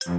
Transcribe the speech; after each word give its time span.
Varmt 0.00 0.12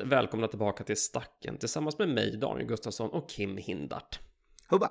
välkomna 0.00 0.48
tillbaka 0.48 0.84
till 0.84 0.96
Stacken 0.96 1.58
tillsammans 1.58 1.98
med 1.98 2.08
mig, 2.08 2.36
Daniel 2.36 2.68
Gustafsson 2.68 3.10
och 3.10 3.30
Kim 3.30 3.56
Hindart. 3.56 4.20
Hubba! 4.68 4.90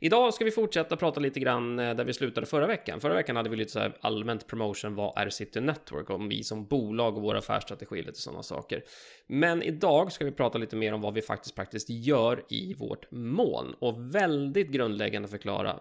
Idag 0.00 0.34
ska 0.34 0.44
vi 0.44 0.50
fortsätta 0.50 0.96
prata 0.96 1.20
lite 1.20 1.40
grann 1.40 1.78
eh, 1.78 1.94
där 1.94 2.04
vi 2.04 2.12
slutade 2.12 2.46
förra 2.46 2.66
veckan. 2.66 3.00
Förra 3.00 3.14
veckan 3.14 3.36
hade 3.36 3.50
vi 3.50 3.56
lite 3.56 3.70
så 3.70 3.78
här 3.78 3.98
allmänt 4.00 4.46
promotion, 4.46 4.94
vad 4.94 5.18
är 5.18 5.30
City 5.30 5.60
Network? 5.60 6.10
Om 6.10 6.28
vi 6.28 6.44
som 6.44 6.66
bolag 6.66 7.16
och 7.16 7.22
vår 7.22 7.34
affärsstrategi, 7.34 8.02
lite 8.02 8.20
sådana 8.20 8.42
saker. 8.42 8.82
Men 9.26 9.62
idag 9.62 10.12
ska 10.12 10.24
vi 10.24 10.32
prata 10.32 10.58
lite 10.58 10.76
mer 10.76 10.94
om 10.94 11.00
vad 11.00 11.14
vi 11.14 11.22
faktiskt 11.22 11.54
praktiskt 11.54 11.90
gör 11.90 12.44
i 12.48 12.74
vårt 12.74 13.10
moln 13.10 13.74
och 13.78 14.14
väldigt 14.14 14.68
grundläggande 14.68 15.28
förklara 15.28 15.80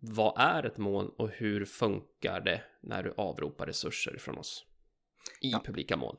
vad 0.00 0.34
är 0.36 0.66
ett 0.66 0.78
moln 0.78 1.10
och 1.18 1.30
hur 1.30 1.64
funkar 1.64 2.40
det 2.40 2.62
när 2.82 3.02
du 3.02 3.14
avropar 3.16 3.66
resurser 3.66 4.16
från 4.18 4.38
oss 4.38 4.64
i 5.40 5.50
ja. 5.50 5.62
publika 5.66 5.96
moln? 5.96 6.16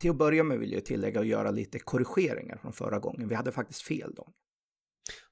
Till 0.00 0.10
att 0.10 0.16
börja 0.16 0.44
med 0.44 0.58
vill 0.58 0.72
jag 0.72 0.84
tillägga 0.84 1.20
och 1.20 1.26
göra 1.26 1.50
lite 1.50 1.78
korrigeringar 1.78 2.56
från 2.56 2.72
förra 2.72 2.98
gången. 2.98 3.28
Vi 3.28 3.34
hade 3.34 3.52
faktiskt 3.52 3.82
fel 3.82 4.12
då. 4.16 4.28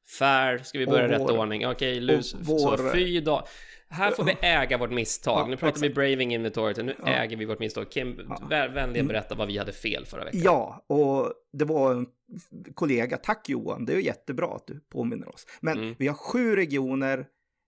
Fair, 0.08 0.58
ska 0.58 0.78
vi 0.78 0.86
börja 0.86 1.04
i 1.04 1.08
rätt 1.08 1.30
ordning? 1.30 1.66
Okej, 1.66 1.92
okay, 1.92 2.00
lus, 2.00 2.34
vår... 2.40 2.76
så 2.76 2.92
fy 2.92 3.20
då. 3.20 3.46
Här 3.90 4.10
får 4.10 4.24
vi 4.24 4.36
äga 4.40 4.78
vårt 4.78 4.90
misstag. 4.90 5.40
Ja, 5.40 5.46
nu 5.46 5.56
pratar 5.56 5.68
exakt. 5.68 5.84
vi 5.84 5.94
Braving 5.94 6.34
Inventory, 6.34 6.82
nu 6.82 6.94
ja. 6.98 7.06
äger 7.06 7.36
vi 7.36 7.44
vårt 7.44 7.58
misstag. 7.58 7.90
Kim, 7.90 8.20
ja. 8.28 8.46
vänligen 8.48 8.90
mm. 8.90 9.06
berätta 9.06 9.34
vad 9.34 9.48
vi 9.48 9.58
hade 9.58 9.72
fel 9.72 10.06
förra 10.06 10.24
veckan. 10.24 10.40
Ja, 10.44 10.84
och 10.86 11.32
det 11.52 11.64
var 11.64 11.92
en 11.92 12.06
kollega. 12.74 13.16
Tack 13.16 13.48
Johan, 13.48 13.84
det 13.84 13.94
är 13.94 13.98
jättebra 13.98 14.46
att 14.46 14.66
du 14.66 14.80
påminner 14.80 15.28
oss. 15.28 15.46
Men 15.60 15.78
mm. 15.78 15.94
vi 15.98 16.06
har 16.06 16.14
sju 16.14 16.56
regioner, 16.56 17.26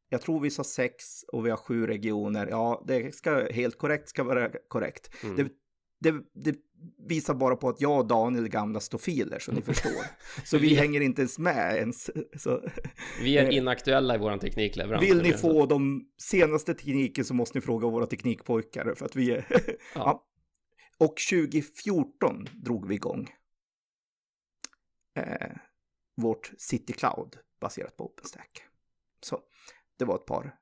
jag 0.08 0.22
tror 0.22 0.40
vi 0.40 0.50
sa 0.50 0.64
sex 0.64 1.04
och 1.32 1.46
vi 1.46 1.50
har 1.50 1.56
sju 1.56 1.86
regioner. 1.86 2.46
Ja, 2.46 2.84
det 2.86 3.14
ska 3.14 3.52
helt 3.52 3.78
korrekt 3.78 4.08
ska 4.08 4.22
vara 4.22 4.50
korrekt. 4.68 5.10
Mm. 5.24 5.36
Det, 5.36 5.48
det, 6.00 6.14
det 6.34 6.56
visar 7.08 7.34
bara 7.34 7.56
på 7.56 7.68
att 7.68 7.80
jag 7.80 7.98
och 7.98 8.06
Daniel 8.06 8.44
är 8.44 8.48
gamla 8.48 8.80
stofiler, 8.80 9.38
så 9.38 9.52
ni 9.52 9.62
förstår. 9.62 9.92
Så 10.44 10.58
vi 10.58 10.74
hänger 10.74 11.00
inte 11.00 11.22
ens 11.22 11.38
med 11.38 11.76
ens. 11.76 12.10
Så, 12.42 12.62
vi 13.22 13.38
är 13.38 13.50
inaktuella 13.50 14.14
i 14.14 14.18
vår 14.18 14.38
teknikleverans. 14.38 15.04
Vill 15.04 15.22
ni 15.22 15.32
få 15.32 15.66
de 15.66 16.08
senaste 16.18 16.74
tekniken 16.74 17.24
så 17.24 17.34
måste 17.34 17.58
ni 17.58 17.62
fråga 17.62 17.88
våra 17.88 18.06
teknikpojkar, 18.06 18.94
för 18.94 19.06
att 19.06 19.16
vi 19.16 19.30
är... 19.30 19.46
ja. 19.50 19.64
ja. 19.94 20.26
Och 20.98 21.14
2014 21.30 22.48
drog 22.52 22.88
vi 22.88 22.94
igång 22.94 23.30
eh, 25.16 25.50
vårt 26.16 26.52
City 26.58 26.92
Cloud 26.92 27.36
baserat 27.60 27.96
på 27.96 28.04
OpenStack. 28.04 28.62
Så 29.22 29.40
det 29.98 30.04
var 30.04 30.14
ett 30.14 30.26
par 30.26 30.56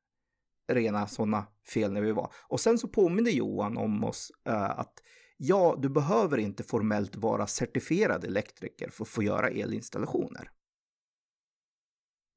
rena 0.68 1.06
sådana 1.06 1.46
fel 1.74 1.92
när 1.92 2.00
vi 2.00 2.12
var. 2.12 2.32
Och 2.48 2.60
sen 2.60 2.78
så 2.78 2.88
påminner 2.88 3.30
Johan 3.30 3.76
om 3.76 4.04
oss 4.04 4.32
eh, 4.44 4.78
att 4.78 5.02
ja, 5.38 5.76
du 5.78 5.88
behöver 5.88 6.38
inte 6.38 6.62
formellt 6.62 7.16
vara 7.16 7.46
certifierad 7.46 8.24
elektriker 8.24 8.90
för 8.90 9.04
att 9.04 9.08
få 9.08 9.22
göra 9.22 9.50
elinstallationer. 9.50 10.50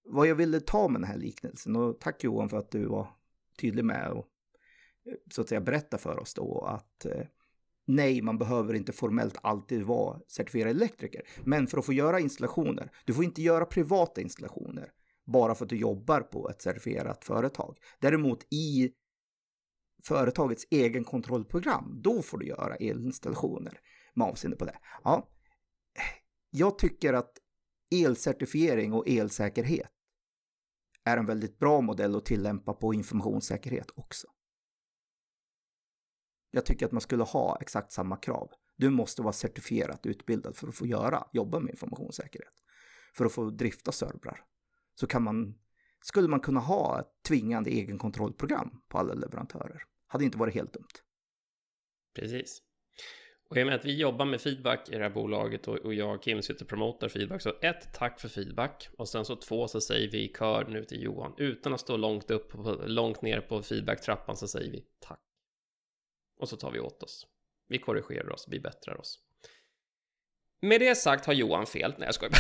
vad 0.05 0.27
jag 0.27 0.35
ville 0.35 0.61
ta 0.61 0.89
med 0.89 1.01
den 1.01 1.09
här 1.11 1.19
liknelsen 1.19 1.77
och 1.77 2.01
tack 2.01 2.25
Johan 2.25 2.49
för 2.49 2.57
att 2.57 2.71
du 2.71 2.87
var 2.87 3.09
tydlig 3.61 3.85
med 3.85 4.11
och 4.11 4.29
eh, 5.07 5.15
så 5.31 5.41
att 5.41 5.49
säga 5.49 5.61
berätta 5.61 5.99
för 5.99 6.19
oss 6.19 6.35
då 6.35 6.65
att 6.65 7.05
eh, 7.05 7.27
nej, 7.87 8.23
man 8.23 8.39
behöver 8.39 8.75
inte 8.75 8.93
formellt 8.93 9.37
alltid 9.43 9.83
vara 9.83 10.21
certifierad 10.29 10.71
elektriker. 10.71 11.23
Men 11.45 11.67
för 11.67 11.79
att 11.79 11.87
få 11.87 11.93
göra 11.93 12.21
installationer, 12.21 12.93
du 13.05 13.15
får 13.15 13.25
inte 13.25 13.43
göra 13.43 13.65
privata 13.65 14.21
installationer 14.21 14.93
bara 15.27 15.55
för 15.55 15.65
att 15.65 15.69
du 15.71 15.77
jobbar 15.77 16.21
på 16.21 16.51
ett 16.51 16.63
certifierat 16.63 17.25
företag. 17.25 17.79
Däremot 18.01 18.47
i 18.51 18.93
företagets 20.05 20.67
egen 20.71 21.05
kontrollprogram, 21.05 22.01
då 22.03 22.23
får 22.23 22.39
du 22.39 22.47
göra 22.47 22.77
elinstallationer 22.77 23.81
med 24.15 24.29
avseende 24.29 24.57
på 24.57 24.65
det. 24.65 24.79
Ja, 25.05 25.29
jag 26.51 26.79
tycker 26.79 27.13
att 27.13 27.33
elcertifiering 27.91 28.93
och 28.93 29.09
elsäkerhet 29.09 29.91
är 31.05 31.17
en 31.17 31.27
väldigt 31.27 31.59
bra 31.59 31.81
modell 31.81 32.17
att 32.17 32.25
tillämpa 32.25 32.75
på 32.75 32.95
informationssäkerhet 32.95 33.91
också. 33.95 34.27
Jag 36.51 36.67
tycker 36.67 36.87
att 36.87 36.93
man 36.93 37.01
skulle 37.01 37.23
ha 37.23 37.59
exakt 37.61 37.93
samma 37.93 38.17
krav. 38.17 38.51
Du 38.77 38.91
måste 38.91 39.23
vara 39.23 39.33
certifierat 39.33 40.07
utbildad 40.07 40.57
för 40.57 40.69
att 40.69 40.75
få 40.75 40.87
göra, 40.87 41.27
jobba 41.33 41.61
med 41.61 41.71
informationssäkerhet. 41.71 42.55
För 43.15 43.25
att 43.25 43.33
få 43.33 43.51
drifta 43.51 43.93
servrar. 43.93 44.45
Så 44.95 45.07
kan 45.07 45.23
man, 45.23 45.59
skulle 46.01 46.29
man 46.29 46.41
kunna 46.41 46.61
ha 46.61 47.01
ett 47.01 47.23
tvingande 47.29 47.71
egenkontrollprogram 47.71 48.83
på 48.89 48.99
alla 48.99 49.15
leverantörer. 49.15 49.83
Hade 50.07 50.25
inte 50.25 50.39
varit 50.39 50.55
helt 50.55 50.73
dumt. 50.73 50.89
Precis. 52.15 52.63
Och 53.51 53.57
i 53.57 53.63
och 53.63 53.67
med 53.67 53.75
att 53.75 53.85
vi 53.85 53.97
jobbar 53.97 54.25
med 54.25 54.41
feedback 54.41 54.89
i 54.89 54.97
det 54.97 55.03
här 55.03 55.11
bolaget 55.11 55.69
och, 55.69 55.77
och 55.77 55.95
jag 55.95 56.15
och 56.15 56.23
Kim 56.23 56.43
sitter 56.43 56.65
och 56.65 56.69
promotar 56.69 57.09
feedback. 57.09 57.43
Så 57.43 57.53
ett, 57.63 57.93
tack 57.95 58.21
för 58.21 58.29
feedback. 58.29 58.89
Och 58.99 59.09
sen 59.09 59.25
så 59.25 59.37
två, 59.37 59.69
så 59.69 59.81
säger 59.81 60.11
vi 60.11 60.25
i 60.25 60.33
kör 60.39 60.65
nu 60.65 60.85
till 60.85 61.03
Johan. 61.03 61.35
Utan 61.37 61.75
att 61.75 61.81
stå 61.81 61.97
långt 61.97 62.31
upp, 62.31 62.53
långt 62.87 63.23
ner 63.23 63.41
på 63.41 63.63
feedback-trappan 63.63 64.37
så 64.37 64.49
säger 64.49 64.71
vi 64.71 64.85
tack. 65.01 65.21
Och 66.41 66.49
så 66.49 66.57
tar 66.57 66.71
vi 66.71 66.81
åt 66.81 67.03
oss. 67.03 67.27
Vi 67.69 67.79
korrigerar 67.79 68.31
oss, 68.33 68.47
vi 68.51 68.61
bättrar 68.61 69.01
oss. 69.01 69.19
Med 70.63 70.81
det 70.81 70.95
sagt 70.95 71.27
har 71.27 71.33
Johan 71.33 71.67
fel. 71.67 71.95
Nej, 71.99 72.07
jag 72.07 72.15
skojar 72.15 72.35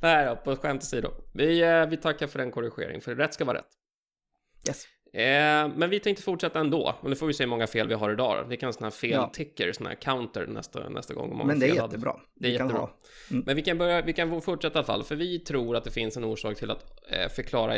Nej 0.00 0.26
då, 0.26 0.36
på 0.36 0.56
skämt 0.56 0.82
åsido. 0.82 1.10
Vi, 1.34 1.62
eh, 1.62 1.86
vi 1.86 1.96
tackar 1.96 2.26
för 2.26 2.38
den 2.38 2.50
korrigeringen, 2.50 3.00
för 3.00 3.14
rätt 3.14 3.34
ska 3.34 3.44
vara 3.44 3.58
rätt. 3.58 3.70
Yes. 4.68 4.86
Eh, 5.12 5.68
men 5.76 5.90
vi 5.90 6.00
tänkte 6.00 6.22
fortsätta 6.22 6.60
ändå. 6.60 6.94
Och 7.00 7.10
nu 7.10 7.16
får 7.16 7.26
vi 7.26 7.34
se 7.34 7.44
hur 7.44 7.50
många 7.50 7.66
fel 7.66 7.88
vi 7.88 7.94
har 7.94 8.12
idag. 8.12 8.44
Vi 8.48 8.56
kan 8.56 8.72
sådana 8.72 8.86
här 8.86 8.90
fel-ticker, 8.90 9.66
ja. 9.66 9.72
sådana 9.72 9.90
här 9.90 9.96
counter 9.96 10.46
nästa, 10.46 10.88
nästa 10.88 11.14
gång. 11.14 11.46
Men 11.46 11.58
det 11.58 11.68
är 11.68 11.74
jättebra. 11.74 12.16
Det 12.34 12.48
är 12.48 12.52
jättebra. 12.52 12.90
Mm. 13.30 13.42
Men 13.46 13.56
vi 13.56 13.62
kan, 13.62 13.78
börja, 13.78 14.02
vi 14.02 14.12
kan 14.12 14.42
fortsätta 14.42 14.74
i 14.74 14.78
alla 14.78 14.86
fall. 14.86 15.04
För 15.04 15.16
vi 15.16 15.38
tror 15.38 15.76
att 15.76 15.84
det 15.84 15.90
finns 15.90 16.16
en 16.16 16.24
orsak 16.24 16.56
till 16.56 16.70
att 16.70 16.84
eh, 17.10 17.28
förklara 17.28 17.74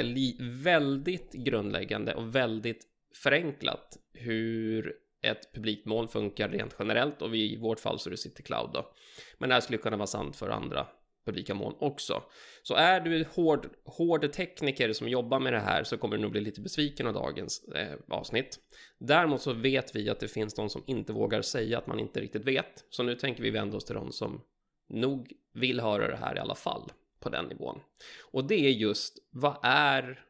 väldigt 0.62 1.32
grundläggande 1.32 2.14
och 2.14 2.34
väldigt 2.34 2.82
förenklat 3.22 3.96
hur 4.14 4.92
ett 5.22 5.54
publikt 5.54 5.86
moln 5.86 6.08
funkar 6.08 6.48
rent 6.48 6.76
generellt 6.78 7.22
och 7.22 7.34
vi, 7.34 7.52
i 7.52 7.56
vårt 7.56 7.80
fall 7.80 7.98
så 7.98 8.08
är 8.08 8.10
det 8.10 8.16
City 8.16 8.42
Cloud 8.42 8.70
då. 8.72 8.92
Men 9.38 9.48
det 9.48 9.54
här 9.54 9.60
skulle 9.60 9.78
kunna 9.78 9.96
vara 9.96 10.06
sant 10.06 10.36
för 10.36 10.48
andra 10.48 10.86
publika 11.24 11.54
moln 11.54 11.76
också. 11.78 12.22
Så 12.62 12.74
är 12.74 13.00
du 13.00 13.24
hård, 13.34 13.68
hård 13.84 14.32
tekniker 14.32 14.92
som 14.92 15.08
jobbar 15.08 15.40
med 15.40 15.52
det 15.52 15.60
här 15.60 15.84
så 15.84 15.98
kommer 15.98 16.16
du 16.16 16.22
nog 16.22 16.32
bli 16.32 16.40
lite 16.40 16.60
besviken 16.60 17.06
av 17.06 17.12
dagens 17.12 17.64
eh, 17.64 17.98
avsnitt. 18.08 18.58
Däremot 18.98 19.40
så 19.42 19.52
vet 19.52 19.96
vi 19.96 20.10
att 20.10 20.20
det 20.20 20.28
finns 20.28 20.54
de 20.54 20.70
som 20.70 20.82
inte 20.86 21.12
vågar 21.12 21.42
säga 21.42 21.78
att 21.78 21.86
man 21.86 22.00
inte 22.00 22.20
riktigt 22.20 22.44
vet. 22.44 22.84
Så 22.90 23.02
nu 23.02 23.14
tänker 23.14 23.42
vi 23.42 23.50
vända 23.50 23.76
oss 23.76 23.84
till 23.84 23.94
de 23.94 24.12
som 24.12 24.40
nog 24.88 25.32
vill 25.54 25.80
höra 25.80 26.08
det 26.08 26.16
här 26.16 26.36
i 26.36 26.38
alla 26.38 26.54
fall 26.54 26.92
på 27.20 27.28
den 27.28 27.44
nivån. 27.44 27.80
Och 28.20 28.44
det 28.44 28.66
är 28.66 28.70
just 28.70 29.18
vad 29.30 29.56
är 29.62 30.24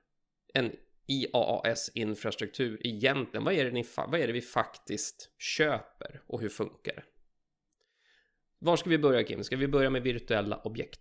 en 0.54 0.72
IaaS-infrastruktur 1.06 2.86
egentligen? 2.86 3.44
Vad 3.44 3.54
är, 3.54 3.64
det 3.64 3.70
ni, 3.70 3.84
vad 3.96 4.20
är 4.20 4.26
det 4.26 4.32
vi 4.32 4.40
faktiskt 4.40 5.30
köper 5.38 6.22
och 6.26 6.40
hur 6.40 6.48
funkar 6.48 6.92
det? 6.94 7.02
Var 8.62 8.76
ska 8.76 8.90
vi 8.90 8.98
börja 8.98 9.24
Kim? 9.24 9.44
Ska 9.44 9.56
vi 9.56 9.68
börja 9.68 9.90
med 9.90 10.02
virtuella 10.02 10.56
objekt? 10.56 11.00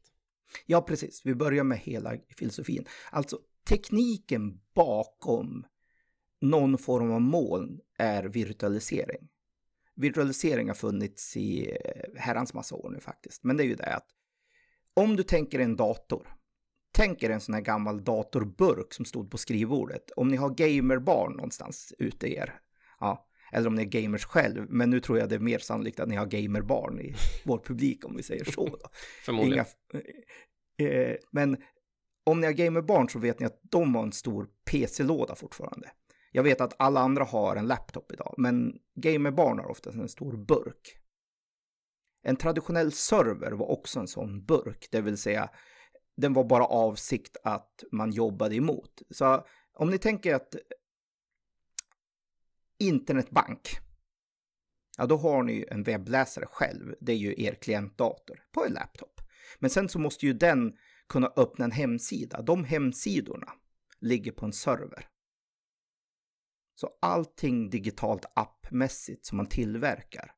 Ja, 0.65 0.81
precis. 0.81 1.21
Vi 1.25 1.35
börjar 1.35 1.63
med 1.63 1.77
hela 1.77 2.17
filosofin. 2.37 2.85
Alltså 3.11 3.39
tekniken 3.69 4.59
bakom 4.75 5.65
någon 6.41 6.77
form 6.77 7.11
av 7.11 7.21
moln 7.21 7.79
är 7.97 8.23
virtualisering. 8.23 9.27
Virtualisering 9.95 10.67
har 10.67 10.75
funnits 10.75 11.37
i 11.37 11.71
eh, 11.71 12.21
herrans 12.21 12.53
massa 12.53 12.75
år 12.75 12.89
nu 12.89 12.99
faktiskt. 12.99 13.43
Men 13.43 13.57
det 13.57 13.63
är 13.63 13.67
ju 13.67 13.75
det 13.75 13.95
att 13.95 14.07
om 14.93 15.15
du 15.15 15.23
tänker 15.23 15.59
en 15.59 15.75
dator. 15.75 16.27
Tänk 16.93 17.23
er 17.23 17.29
en 17.29 17.41
sån 17.41 17.53
här 17.53 17.61
gammal 17.61 18.03
datorburk 18.03 18.93
som 18.93 19.05
stod 19.05 19.31
på 19.31 19.37
skrivbordet. 19.37 20.11
Om 20.11 20.27
ni 20.27 20.37
har 20.37 20.49
gamerbarn 20.49 21.31
någonstans 21.31 21.93
ute 21.97 22.27
i 22.27 22.35
er. 22.35 22.59
Ja, 22.99 23.27
eller 23.51 23.67
om 23.67 23.75
ni 23.75 23.81
är 23.81 23.85
gamers 23.85 24.25
själv. 24.25 24.65
Men 24.69 24.89
nu 24.89 24.99
tror 24.99 25.19
jag 25.19 25.29
det 25.29 25.35
är 25.35 25.39
mer 25.39 25.59
sannolikt 25.59 25.99
att 25.99 26.09
ni 26.09 26.15
har 26.15 26.25
gamerbarn 26.25 26.99
i 26.99 27.15
vår 27.45 27.59
publik 27.59 28.05
om 28.05 28.15
vi 28.15 28.23
säger 28.23 28.43
så. 28.43 28.65
Då. 28.65 28.89
Förmodligen. 29.25 29.65
Inga, 30.77 30.89
eh, 30.89 31.17
men 31.31 31.57
om 32.25 32.39
ni 32.41 32.45
har 32.47 32.53
gamerbarn 32.53 33.09
så 33.09 33.19
vet 33.19 33.39
ni 33.39 33.45
att 33.45 33.59
de 33.71 33.95
har 33.95 34.03
en 34.03 34.11
stor 34.11 34.47
PC-låda 34.71 35.35
fortfarande. 35.35 35.91
Jag 36.31 36.43
vet 36.43 36.61
att 36.61 36.75
alla 36.79 36.99
andra 36.99 37.23
har 37.23 37.55
en 37.55 37.67
laptop 37.67 38.11
idag, 38.11 38.35
men 38.37 38.73
gamerbarn 38.95 39.59
har 39.59 39.71
oftast 39.71 39.97
en 39.97 40.09
stor 40.09 40.37
burk. 40.37 40.97
En 42.23 42.35
traditionell 42.35 42.91
server 42.91 43.51
var 43.51 43.71
också 43.71 43.99
en 43.99 44.07
sån 44.07 44.45
burk, 44.45 44.87
det 44.91 45.01
vill 45.01 45.17
säga 45.17 45.49
den 46.17 46.33
var 46.33 46.43
bara 46.43 46.65
avsikt 46.65 47.37
att 47.43 47.83
man 47.91 48.11
jobbade 48.11 48.55
emot. 48.55 49.01
Så 49.09 49.45
om 49.73 49.89
ni 49.89 49.97
tänker 49.97 50.35
att 50.35 50.55
internetbank, 52.81 53.77
ja 54.97 55.05
då 55.05 55.17
har 55.17 55.43
ni 55.43 55.53
ju 55.53 55.65
en 55.71 55.83
webbläsare 55.83 56.45
själv, 56.45 56.95
det 57.01 57.11
är 57.11 57.17
ju 57.17 57.43
er 57.43 57.53
klientdator 57.53 58.43
på 58.51 58.65
en 58.65 58.73
laptop. 58.73 59.21
Men 59.59 59.69
sen 59.69 59.89
så 59.89 59.99
måste 59.99 60.25
ju 60.25 60.33
den 60.33 60.73
kunna 61.09 61.33
öppna 61.35 61.65
en 61.65 61.71
hemsida. 61.71 62.41
De 62.41 62.63
hemsidorna 62.63 63.53
ligger 63.99 64.31
på 64.31 64.45
en 64.45 64.53
server. 64.53 65.07
Så 66.75 66.89
allting 67.01 67.69
digitalt 67.69 68.25
appmässigt 68.35 69.25
som 69.25 69.37
man 69.37 69.45
tillverkar 69.45 70.35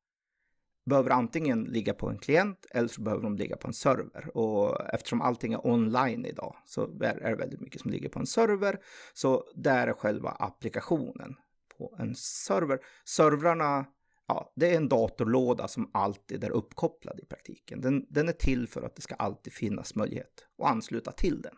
behöver 0.86 1.10
antingen 1.10 1.64
ligga 1.64 1.94
på 1.94 2.10
en 2.10 2.18
klient 2.18 2.66
eller 2.72 2.88
så 2.88 3.02
behöver 3.02 3.24
de 3.24 3.36
ligga 3.38 3.58
på 3.58 3.68
en 3.68 3.74
server. 3.74 4.38
Och 4.38 4.94
eftersom 4.94 5.22
allting 5.22 5.54
är 5.54 5.68
online 5.68 6.26
idag 6.26 6.56
så 6.66 6.84
är 6.84 7.30
det 7.30 7.36
väldigt 7.36 7.62
mycket 7.62 7.82
som 7.82 7.92
ligger 7.92 8.10
på 8.10 8.20
en 8.20 8.28
server. 8.28 8.80
Så 9.14 9.44
där 9.56 9.88
är 9.88 9.94
själva 9.94 10.30
applikationen 10.30 11.36
på 11.84 11.96
en 12.00 12.16
server. 12.16 12.80
Servrarna, 13.06 13.86
ja, 14.28 14.54
det 14.56 14.72
är 14.74 14.78
en 14.78 14.90
datorlåda 14.90 15.68
som 15.68 15.92
alltid 15.94 16.44
är 16.44 16.50
uppkopplad 16.50 17.20
i 17.20 17.26
praktiken. 17.26 17.82
Den, 17.82 18.06
den 18.10 18.30
är 18.30 18.34
till 18.34 18.68
för 18.68 18.82
att 18.82 18.96
det 18.96 19.02
ska 19.02 19.16
alltid 19.16 19.54
finnas 19.54 19.96
möjlighet 19.96 20.48
att 20.58 20.72
ansluta 20.72 21.12
till 21.12 21.42
den 21.42 21.56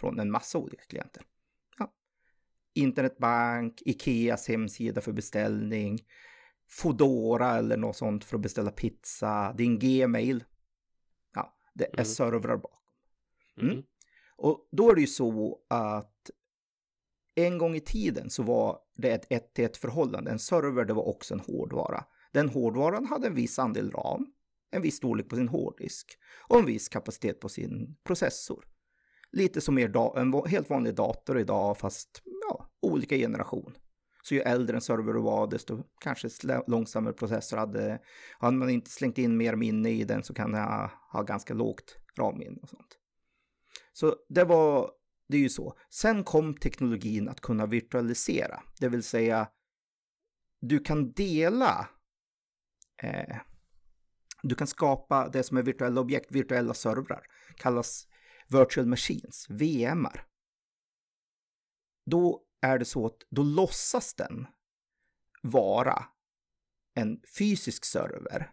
från 0.00 0.20
en 0.20 0.30
massa 0.30 0.58
olika 0.58 0.82
klienter. 0.82 1.22
Ja. 1.78 1.92
Internetbank, 2.74 3.82
Ikeas 3.82 4.48
hemsida 4.48 5.00
för 5.00 5.12
beställning, 5.12 5.98
Fodora 6.68 7.58
eller 7.58 7.76
något 7.76 7.96
sånt 7.96 8.24
för 8.24 8.36
att 8.36 8.42
beställa 8.42 8.70
pizza, 8.70 9.52
din 9.52 9.78
Gmail. 9.78 10.44
Ja, 11.34 11.58
det 11.74 11.84
är 11.84 11.94
mm. 11.94 12.04
servrar 12.04 12.56
bakom. 12.56 12.78
Mm. 13.56 13.70
Mm. 13.70 13.84
Och 14.36 14.68
då 14.72 14.90
är 14.90 14.94
det 14.94 15.00
ju 15.00 15.06
så 15.06 15.60
att 15.68 16.11
en 17.34 17.58
gång 17.58 17.74
i 17.74 17.80
tiden 17.80 18.30
så 18.30 18.42
var 18.42 18.78
det 18.96 19.10
ett 19.10 19.26
1 19.30 19.54
till 19.54 19.64
1 19.64 19.76
förhållande. 19.76 20.30
En 20.30 20.38
server 20.38 20.84
det 20.84 20.92
var 20.92 21.08
också 21.08 21.34
en 21.34 21.40
hårdvara. 21.40 22.04
Den 22.32 22.48
hårdvaran 22.48 23.06
hade 23.06 23.26
en 23.26 23.34
viss 23.34 23.58
andel 23.58 23.90
ram, 23.90 24.26
en 24.70 24.82
viss 24.82 24.96
storlek 24.96 25.28
på 25.28 25.36
sin 25.36 25.48
hårddisk 25.48 26.18
och 26.48 26.58
en 26.58 26.66
viss 26.66 26.88
kapacitet 26.88 27.40
på 27.40 27.48
sin 27.48 27.96
processor. 28.04 28.64
Lite 29.32 29.60
som 29.60 29.78
er 29.78 30.18
en 30.18 30.42
helt 30.46 30.70
vanlig 30.70 30.94
dator 30.94 31.38
idag 31.38 31.78
fast 31.78 32.22
ja, 32.48 32.70
olika 32.82 33.16
generation. 33.16 33.74
Så 34.22 34.34
ju 34.34 34.40
äldre 34.40 34.76
en 34.76 34.80
server 34.80 35.14
var, 35.14 35.46
desto 35.46 35.84
kanske 36.00 36.28
långsammare 36.66 37.12
processor 37.12 37.56
hade. 37.56 37.98
Hade 38.38 38.56
man 38.56 38.70
inte 38.70 38.90
slängt 38.90 39.18
in 39.18 39.36
mer 39.36 39.56
minne 39.56 39.90
i 39.90 40.04
den 40.04 40.22
så 40.22 40.34
kan 40.34 40.52
den 40.52 40.62
ha, 40.62 40.90
ha 41.12 41.22
ganska 41.22 41.54
lågt 41.54 41.96
RAM-minne 42.18 42.58
och 42.62 42.68
sånt. 42.68 42.98
Så 43.92 44.16
det 44.28 44.44
var, 44.44 44.90
det 45.32 45.38
är 45.38 45.42
ju 45.42 45.48
så. 45.48 45.78
Sen 45.90 46.24
kom 46.24 46.54
teknologin 46.54 47.28
att 47.28 47.40
kunna 47.40 47.66
virtualisera, 47.66 48.62
det 48.80 48.88
vill 48.88 49.02
säga 49.02 49.48
du 50.60 50.78
kan 50.78 51.12
dela 51.12 51.88
eh, 53.02 53.36
du 54.42 54.54
kan 54.54 54.66
skapa 54.66 55.28
det 55.28 55.42
som 55.42 55.56
är 55.56 55.62
virtuella 55.62 56.00
objekt, 56.00 56.32
virtuella 56.32 56.74
servrar, 56.74 57.26
kallas 57.56 58.08
virtual 58.48 58.86
machines, 58.86 59.46
VMR. 59.50 60.24
Då 62.06 62.42
är 62.60 62.78
det 62.78 62.84
så 62.84 63.06
att 63.06 63.16
då 63.30 63.42
låtsas 63.42 64.14
den 64.14 64.46
vara 65.42 66.04
en 66.94 67.20
fysisk 67.38 67.84
server 67.84 68.52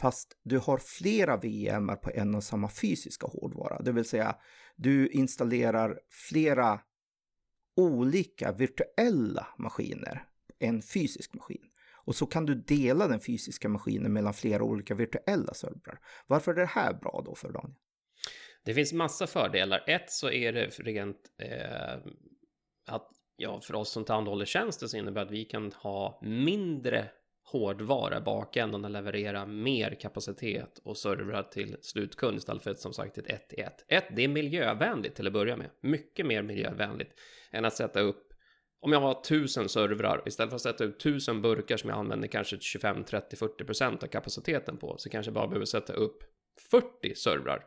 fast 0.00 0.36
du 0.42 0.58
har 0.58 0.78
flera 0.78 1.36
VMR 1.36 1.96
på 1.96 2.10
en 2.10 2.34
och 2.34 2.44
samma 2.44 2.68
fysiska 2.68 3.26
hårdvara. 3.26 3.82
Det 3.82 3.92
vill 3.92 4.04
säga 4.04 4.36
du 4.78 5.08
installerar 5.08 6.00
flera 6.10 6.80
olika 7.76 8.52
virtuella 8.52 9.46
maskiner, 9.58 10.24
en 10.58 10.82
fysisk 10.82 11.34
maskin. 11.34 11.64
Och 12.04 12.14
så 12.14 12.26
kan 12.26 12.46
du 12.46 12.54
dela 12.54 13.08
den 13.08 13.20
fysiska 13.20 13.68
maskinen 13.68 14.12
mellan 14.12 14.34
flera 14.34 14.62
olika 14.62 14.94
virtuella 14.94 15.54
servrar. 15.54 16.00
Varför 16.26 16.52
är 16.52 16.56
det 16.56 16.66
här 16.66 16.94
bra 16.94 17.22
då 17.24 17.34
för 17.34 17.52
Daniel? 17.52 17.74
Det 18.64 18.74
finns 18.74 18.92
massa 18.92 19.26
fördelar. 19.26 19.84
Ett 19.86 20.10
så 20.10 20.30
är 20.30 20.52
det 20.52 20.66
rent 20.66 21.30
eh, 21.38 21.98
att 22.86 23.10
ja, 23.36 23.60
för 23.60 23.74
oss 23.74 23.90
som 23.90 24.04
tillhandahåller 24.04 24.44
tjänster 24.44 24.86
så 24.86 24.96
innebär 24.96 25.22
att 25.22 25.30
vi 25.30 25.44
kan 25.44 25.72
ha 25.72 26.20
mindre 26.22 27.10
hårdvara 27.52 28.20
bakändan 28.20 28.84
och 28.84 28.90
leverera 28.90 29.46
mer 29.46 29.94
kapacitet 30.00 30.80
och 30.84 30.96
servrar 30.96 31.42
till 31.42 31.76
slutkund 31.80 32.36
istället 32.38 32.62
för 32.62 32.70
ett 32.70 32.80
som 32.80 32.92
sagt 32.92 33.18
ett 33.18 33.26
1 33.26 33.52
i 33.52 33.60
1. 33.60 33.84
1. 33.88 34.04
det 34.16 34.24
är 34.24 34.28
miljövänligt 34.28 35.14
till 35.14 35.26
att 35.26 35.32
börja 35.32 35.56
med. 35.56 35.70
Mycket 35.80 36.26
mer 36.26 36.42
miljövänligt 36.42 37.10
än 37.52 37.64
att 37.64 37.74
sätta 37.74 38.00
upp 38.00 38.24
om 38.80 38.92
jag 38.92 39.00
har 39.00 39.22
tusen 39.22 39.68
servrar 39.68 40.22
istället 40.26 40.50
för 40.50 40.56
att 40.56 40.62
sätta 40.62 40.84
ut 40.84 41.00
tusen 41.00 41.42
burkar 41.42 41.76
som 41.76 41.90
jag 41.90 41.98
använder 41.98 42.28
kanske 42.28 42.60
25, 42.60 43.04
30, 43.04 43.36
40 43.36 43.64
procent 43.64 44.02
av 44.02 44.06
kapaciteten 44.06 44.76
på 44.76 44.94
så 44.98 45.10
kanske 45.10 45.28
jag 45.28 45.34
bara 45.34 45.48
behöver 45.48 45.66
sätta 45.66 45.92
upp 45.92 46.18
40 46.70 47.14
servrar 47.14 47.64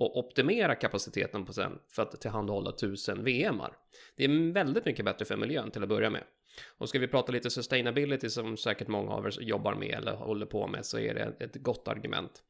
och 0.00 0.18
optimera 0.18 0.74
kapaciteten 0.74 1.44
på 1.44 1.52
sen 1.52 1.78
för 1.88 2.02
att 2.02 2.20
tillhandahålla 2.20 2.72
tusen 2.72 3.24
VMar. 3.24 3.76
Det 4.16 4.24
är 4.24 4.52
väldigt 4.52 4.84
mycket 4.84 5.04
bättre 5.04 5.24
för 5.24 5.36
miljön 5.36 5.70
till 5.70 5.82
att 5.82 5.88
börja 5.88 6.10
med. 6.10 6.24
Och 6.78 6.88
ska 6.88 6.98
vi 6.98 7.08
prata 7.08 7.32
lite 7.32 7.50
sustainability 7.50 8.30
som 8.30 8.56
säkert 8.56 8.88
många 8.88 9.12
av 9.12 9.26
er 9.26 9.40
jobbar 9.40 9.74
med 9.74 9.90
eller 9.90 10.12
håller 10.12 10.46
på 10.46 10.66
med 10.66 10.86
så 10.86 10.98
är 10.98 11.14
det 11.14 11.44
ett 11.44 11.56
gott 11.56 11.88
argument. 11.88 12.42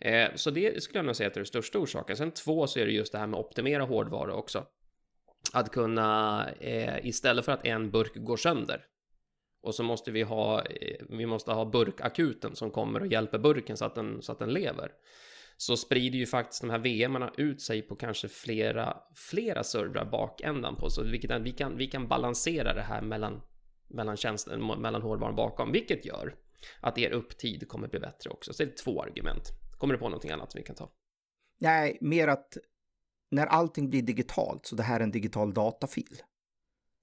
Eh, 0.00 0.28
så 0.34 0.50
det 0.50 0.82
skulle 0.82 0.98
jag 0.98 1.06
nog 1.06 1.16
säga 1.16 1.26
att 1.26 1.34
det 1.34 1.38
är 1.38 1.42
den 1.42 1.46
största 1.46 1.78
orsaken. 1.78 2.16
Sen 2.16 2.30
två 2.30 2.66
så 2.66 2.78
är 2.78 2.86
det 2.86 2.92
just 2.92 3.12
det 3.12 3.18
här 3.18 3.26
med 3.26 3.40
att 3.40 3.46
optimera 3.46 3.82
hårdvara 3.82 4.34
också. 4.34 4.66
Att 5.52 5.72
kunna 5.72 6.48
eh, 6.60 7.06
istället 7.06 7.44
för 7.44 7.52
att 7.52 7.66
en 7.66 7.90
burk 7.90 8.12
går 8.14 8.36
sönder 8.36 8.86
och 9.62 9.74
så 9.74 9.82
måste 9.82 10.10
vi 10.10 10.22
ha, 10.22 10.62
eh, 10.62 10.96
vi 11.08 11.26
måste 11.26 11.52
ha 11.52 11.64
burkakuten 11.64 12.56
som 12.56 12.70
kommer 12.70 13.00
och 13.00 13.06
hjälper 13.06 13.38
burken 13.38 13.76
så 13.76 13.84
att 13.84 13.94
den, 13.94 14.22
så 14.22 14.32
att 14.32 14.38
den 14.38 14.52
lever 14.52 14.92
så 15.56 15.76
sprider 15.76 16.18
ju 16.18 16.26
faktiskt 16.26 16.60
de 16.60 16.70
här 16.70 16.78
VMarna 16.78 17.32
ut 17.36 17.60
sig 17.60 17.82
på 17.82 17.96
kanske 17.96 18.28
flera, 18.28 18.96
flera 19.14 19.64
servrar 19.64 20.04
bakändan 20.04 20.76
på, 20.76 20.90
så 20.90 21.02
vilket 21.02 21.40
vi 21.40 21.52
kan, 21.52 21.76
vi 21.76 21.86
kan 21.86 22.08
balansera 22.08 22.74
det 22.74 22.82
här 22.82 23.02
mellan, 23.02 23.40
mellan 23.88 24.16
tjänsten, 24.16 24.66
mellan 24.66 25.02
hårdvaran 25.02 25.36
bakom, 25.36 25.72
vilket 25.72 26.04
gör 26.04 26.34
att 26.80 26.98
er 26.98 27.10
upptid 27.10 27.68
kommer 27.68 27.88
bli 27.88 28.00
bättre 28.00 28.30
också. 28.30 28.52
Så 28.52 28.64
det 28.64 28.70
är 28.70 28.76
två 28.84 29.02
argument. 29.02 29.48
Kommer 29.78 29.94
du 29.94 30.00
på 30.00 30.08
någonting 30.08 30.30
annat 30.30 30.52
som 30.52 30.58
vi 30.58 30.64
kan 30.64 30.76
ta? 30.76 30.90
Nej, 31.58 31.98
mer 32.00 32.28
att 32.28 32.56
när 33.30 33.46
allting 33.46 33.90
blir 33.90 34.02
digitalt, 34.02 34.66
så 34.66 34.76
det 34.76 34.82
här 34.82 35.00
är 35.00 35.04
en 35.04 35.10
digital 35.10 35.54
datafil, 35.54 36.22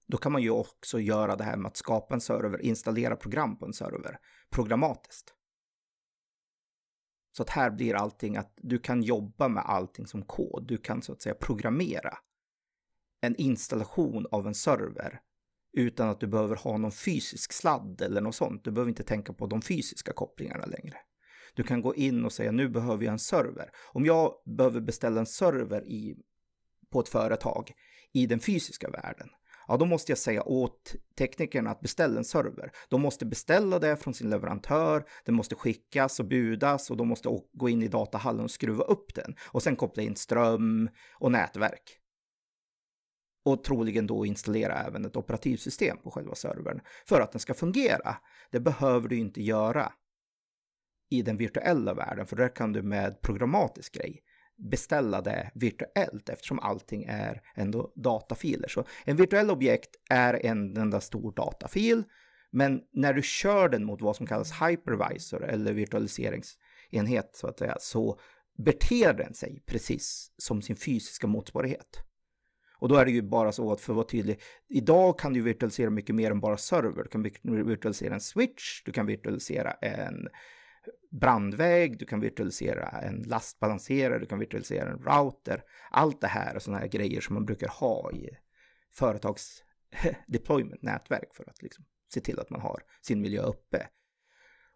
då 0.06 0.16
kan 0.18 0.32
man 0.32 0.42
ju 0.42 0.50
också 0.50 1.00
göra 1.00 1.36
det 1.36 1.44
här 1.44 1.56
med 1.56 1.68
att 1.68 1.76
skapa 1.76 2.14
en 2.14 2.20
server, 2.20 2.62
installera 2.62 3.16
program 3.16 3.58
på 3.58 3.66
en 3.66 3.72
server 3.72 4.18
programmatiskt. 4.50 5.34
Så 7.32 7.42
att 7.42 7.50
här 7.50 7.70
blir 7.70 7.94
allting 7.94 8.36
att 8.36 8.52
du 8.56 8.78
kan 8.78 9.02
jobba 9.02 9.48
med 9.48 9.62
allting 9.66 10.06
som 10.06 10.22
kod. 10.22 10.66
Du 10.68 10.78
kan 10.78 11.02
så 11.02 11.12
att 11.12 11.22
säga 11.22 11.34
programmera 11.34 12.18
en 13.20 13.36
installation 13.36 14.26
av 14.30 14.46
en 14.46 14.54
server 14.54 15.20
utan 15.72 16.08
att 16.08 16.20
du 16.20 16.26
behöver 16.26 16.56
ha 16.56 16.76
någon 16.76 16.92
fysisk 16.92 17.52
sladd 17.52 18.00
eller 18.00 18.20
något 18.20 18.34
sånt. 18.34 18.64
Du 18.64 18.70
behöver 18.70 18.88
inte 18.88 19.02
tänka 19.02 19.32
på 19.32 19.46
de 19.46 19.62
fysiska 19.62 20.12
kopplingarna 20.12 20.66
längre. 20.66 20.96
Du 21.54 21.62
kan 21.62 21.82
gå 21.82 21.94
in 21.94 22.24
och 22.24 22.32
säga 22.32 22.52
nu 22.52 22.68
behöver 22.68 23.04
jag 23.04 23.12
en 23.12 23.18
server. 23.18 23.70
Om 23.92 24.04
jag 24.06 24.34
behöver 24.44 24.80
beställa 24.80 25.20
en 25.20 25.26
server 25.26 25.86
i, 25.86 26.16
på 26.90 27.00
ett 27.00 27.08
företag 27.08 27.72
i 28.12 28.26
den 28.26 28.40
fysiska 28.40 28.90
världen, 28.90 29.28
ja 29.70 29.76
då 29.76 29.86
måste 29.86 30.12
jag 30.12 30.18
säga 30.18 30.42
åt 30.42 30.94
teknikerna 31.18 31.70
att 31.70 31.80
beställa 31.80 32.18
en 32.18 32.24
server. 32.24 32.72
De 32.88 33.00
måste 33.00 33.26
beställa 33.26 33.78
det 33.78 33.96
från 33.96 34.14
sin 34.14 34.30
leverantör, 34.30 35.04
det 35.24 35.32
måste 35.32 35.54
skickas 35.54 36.20
och 36.20 36.26
budas 36.26 36.90
och 36.90 36.96
de 36.96 37.08
måste 37.08 37.28
gå 37.52 37.68
in 37.68 37.82
i 37.82 37.88
datahallen 37.88 38.44
och 38.44 38.50
skruva 38.50 38.84
upp 38.84 39.14
den 39.14 39.34
och 39.46 39.62
sen 39.62 39.76
koppla 39.76 40.02
in 40.02 40.16
ström 40.16 40.90
och 41.18 41.32
nätverk. 41.32 41.98
Och 43.44 43.64
troligen 43.64 44.06
då 44.06 44.26
installera 44.26 44.82
även 44.82 45.04
ett 45.04 45.16
operativsystem 45.16 45.98
på 45.98 46.10
själva 46.10 46.34
servern 46.34 46.80
för 47.06 47.20
att 47.20 47.32
den 47.32 47.40
ska 47.40 47.54
fungera. 47.54 48.16
Det 48.50 48.60
behöver 48.60 49.08
du 49.08 49.16
inte 49.16 49.42
göra 49.42 49.92
i 51.10 51.22
den 51.22 51.36
virtuella 51.36 51.94
världen, 51.94 52.26
för 52.26 52.36
där 52.36 52.54
kan 52.56 52.72
du 52.72 52.82
med 52.82 53.20
programmatisk 53.20 53.94
grej 53.94 54.22
beställa 54.70 55.20
det 55.20 55.50
virtuellt 55.54 56.28
eftersom 56.28 56.58
allting 56.58 57.04
är 57.04 57.42
ändå 57.54 57.92
datafiler. 57.96 58.68
Så 58.68 58.84
en 59.04 59.16
virtuell 59.16 59.50
objekt 59.50 59.90
är 60.10 60.46
en 60.46 60.76
enda 60.76 61.00
stor 61.00 61.32
datafil, 61.32 62.02
men 62.50 62.80
när 62.92 63.12
du 63.12 63.22
kör 63.22 63.68
den 63.68 63.84
mot 63.84 64.02
vad 64.02 64.16
som 64.16 64.26
kallas 64.26 64.52
hypervisor 64.52 65.44
eller 65.44 65.72
virtualiseringsenhet 65.72 67.30
så 67.32 67.46
att 67.46 67.58
säga, 67.58 67.76
så 67.80 68.20
beter 68.58 69.12
den 69.14 69.34
sig 69.34 69.62
precis 69.66 70.32
som 70.36 70.62
sin 70.62 70.76
fysiska 70.76 71.26
motsvarighet. 71.26 72.04
Och 72.78 72.88
då 72.88 72.96
är 72.96 73.04
det 73.04 73.10
ju 73.10 73.22
bara 73.22 73.52
så 73.52 73.72
att 73.72 73.80
för 73.80 73.92
att 73.92 73.96
vara 73.96 74.06
tydlig, 74.06 74.40
idag 74.68 75.18
kan 75.18 75.32
du 75.32 75.42
virtualisera 75.42 75.90
mycket 75.90 76.14
mer 76.14 76.30
än 76.30 76.40
bara 76.40 76.56
server. 76.56 77.02
Du 77.02 77.08
kan 77.08 77.22
virtualisera 77.66 78.14
en 78.14 78.20
switch, 78.20 78.82
du 78.84 78.92
kan 78.92 79.06
virtualisera 79.06 79.72
en 79.72 80.28
brandväg, 81.10 81.98
du 81.98 82.06
kan 82.06 82.20
virtualisera 82.20 82.88
en 82.88 83.22
lastbalanserare, 83.22 84.18
du 84.18 84.26
kan 84.26 84.38
virtualisera 84.38 84.90
en 84.90 84.98
router. 84.98 85.64
Allt 85.90 86.20
det 86.20 86.26
här 86.26 86.54
är 86.54 86.58
sådana 86.58 86.80
här 86.80 86.88
grejer 86.88 87.20
som 87.20 87.34
man 87.34 87.44
brukar 87.44 87.68
ha 87.68 88.12
i 88.12 88.28
företags 88.92 89.64
deployment-nätverk 90.26 91.34
för 91.34 91.50
att 91.50 91.62
liksom 91.62 91.84
se 92.14 92.20
till 92.20 92.40
att 92.40 92.50
man 92.50 92.60
har 92.60 92.82
sin 93.02 93.20
miljö 93.20 93.42
uppe. 93.42 93.88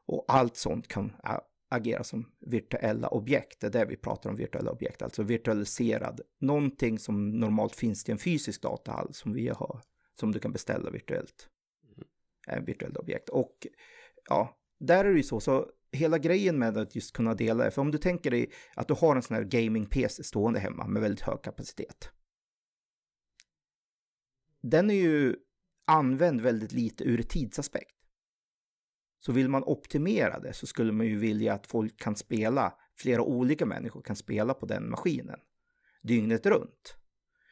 Och 0.06 0.24
allt 0.28 0.56
sånt 0.56 0.88
kan 0.88 1.12
agera 1.68 2.04
som 2.04 2.32
virtuella 2.40 3.08
objekt. 3.08 3.60
Det 3.60 3.66
är 3.66 3.70
det 3.70 3.84
vi 3.84 3.96
pratar 3.96 4.30
om 4.30 4.36
virtuella 4.36 4.70
objekt, 4.70 5.02
alltså 5.02 5.22
virtualiserad. 5.22 6.20
Någonting 6.38 6.98
som 6.98 7.30
normalt 7.30 7.76
finns 7.76 8.08
i 8.08 8.12
en 8.12 8.18
fysisk 8.18 8.62
datahall 8.62 9.14
som 9.14 9.32
vi 9.32 9.48
har, 9.48 9.80
som 10.20 10.32
du 10.32 10.40
kan 10.40 10.52
beställa 10.52 10.90
virtuellt. 10.90 11.48
Mm. 11.84 12.08
En 12.46 12.64
virtuellt 12.64 12.96
objekt. 12.96 13.28
Och 13.28 13.66
ja, 14.28 14.58
där 14.78 15.04
är 15.04 15.10
det 15.10 15.16
ju 15.16 15.22
så, 15.22 15.40
så 15.40 15.70
hela 15.94 16.18
grejen 16.18 16.58
med 16.58 16.78
att 16.78 16.94
just 16.94 17.12
kunna 17.12 17.34
dela 17.34 17.64
det, 17.64 17.70
för 17.70 17.82
om 17.82 17.90
du 17.90 17.98
tänker 17.98 18.30
dig 18.30 18.50
att 18.74 18.88
du 18.88 18.94
har 18.94 19.16
en 19.16 19.22
sån 19.22 19.36
här 19.36 19.44
gaming-PC 19.44 20.24
stående 20.24 20.60
hemma 20.60 20.86
med 20.86 21.02
väldigt 21.02 21.20
hög 21.20 21.42
kapacitet. 21.42 22.10
Den 24.62 24.90
är 24.90 24.94
ju 24.94 25.36
använd 25.86 26.40
väldigt 26.40 26.72
lite 26.72 27.04
ur 27.04 27.22
tidsaspekt. 27.22 27.94
Så 29.18 29.32
vill 29.32 29.48
man 29.48 29.64
optimera 29.64 30.40
det 30.40 30.52
så 30.52 30.66
skulle 30.66 30.92
man 30.92 31.06
ju 31.06 31.18
vilja 31.18 31.54
att 31.54 31.66
folk 31.66 32.00
kan 32.00 32.16
spela, 32.16 32.74
flera 32.96 33.22
olika 33.22 33.66
människor 33.66 34.02
kan 34.02 34.16
spela 34.16 34.54
på 34.54 34.66
den 34.66 34.90
maskinen 34.90 35.40
dygnet 36.02 36.46
runt. 36.46 36.96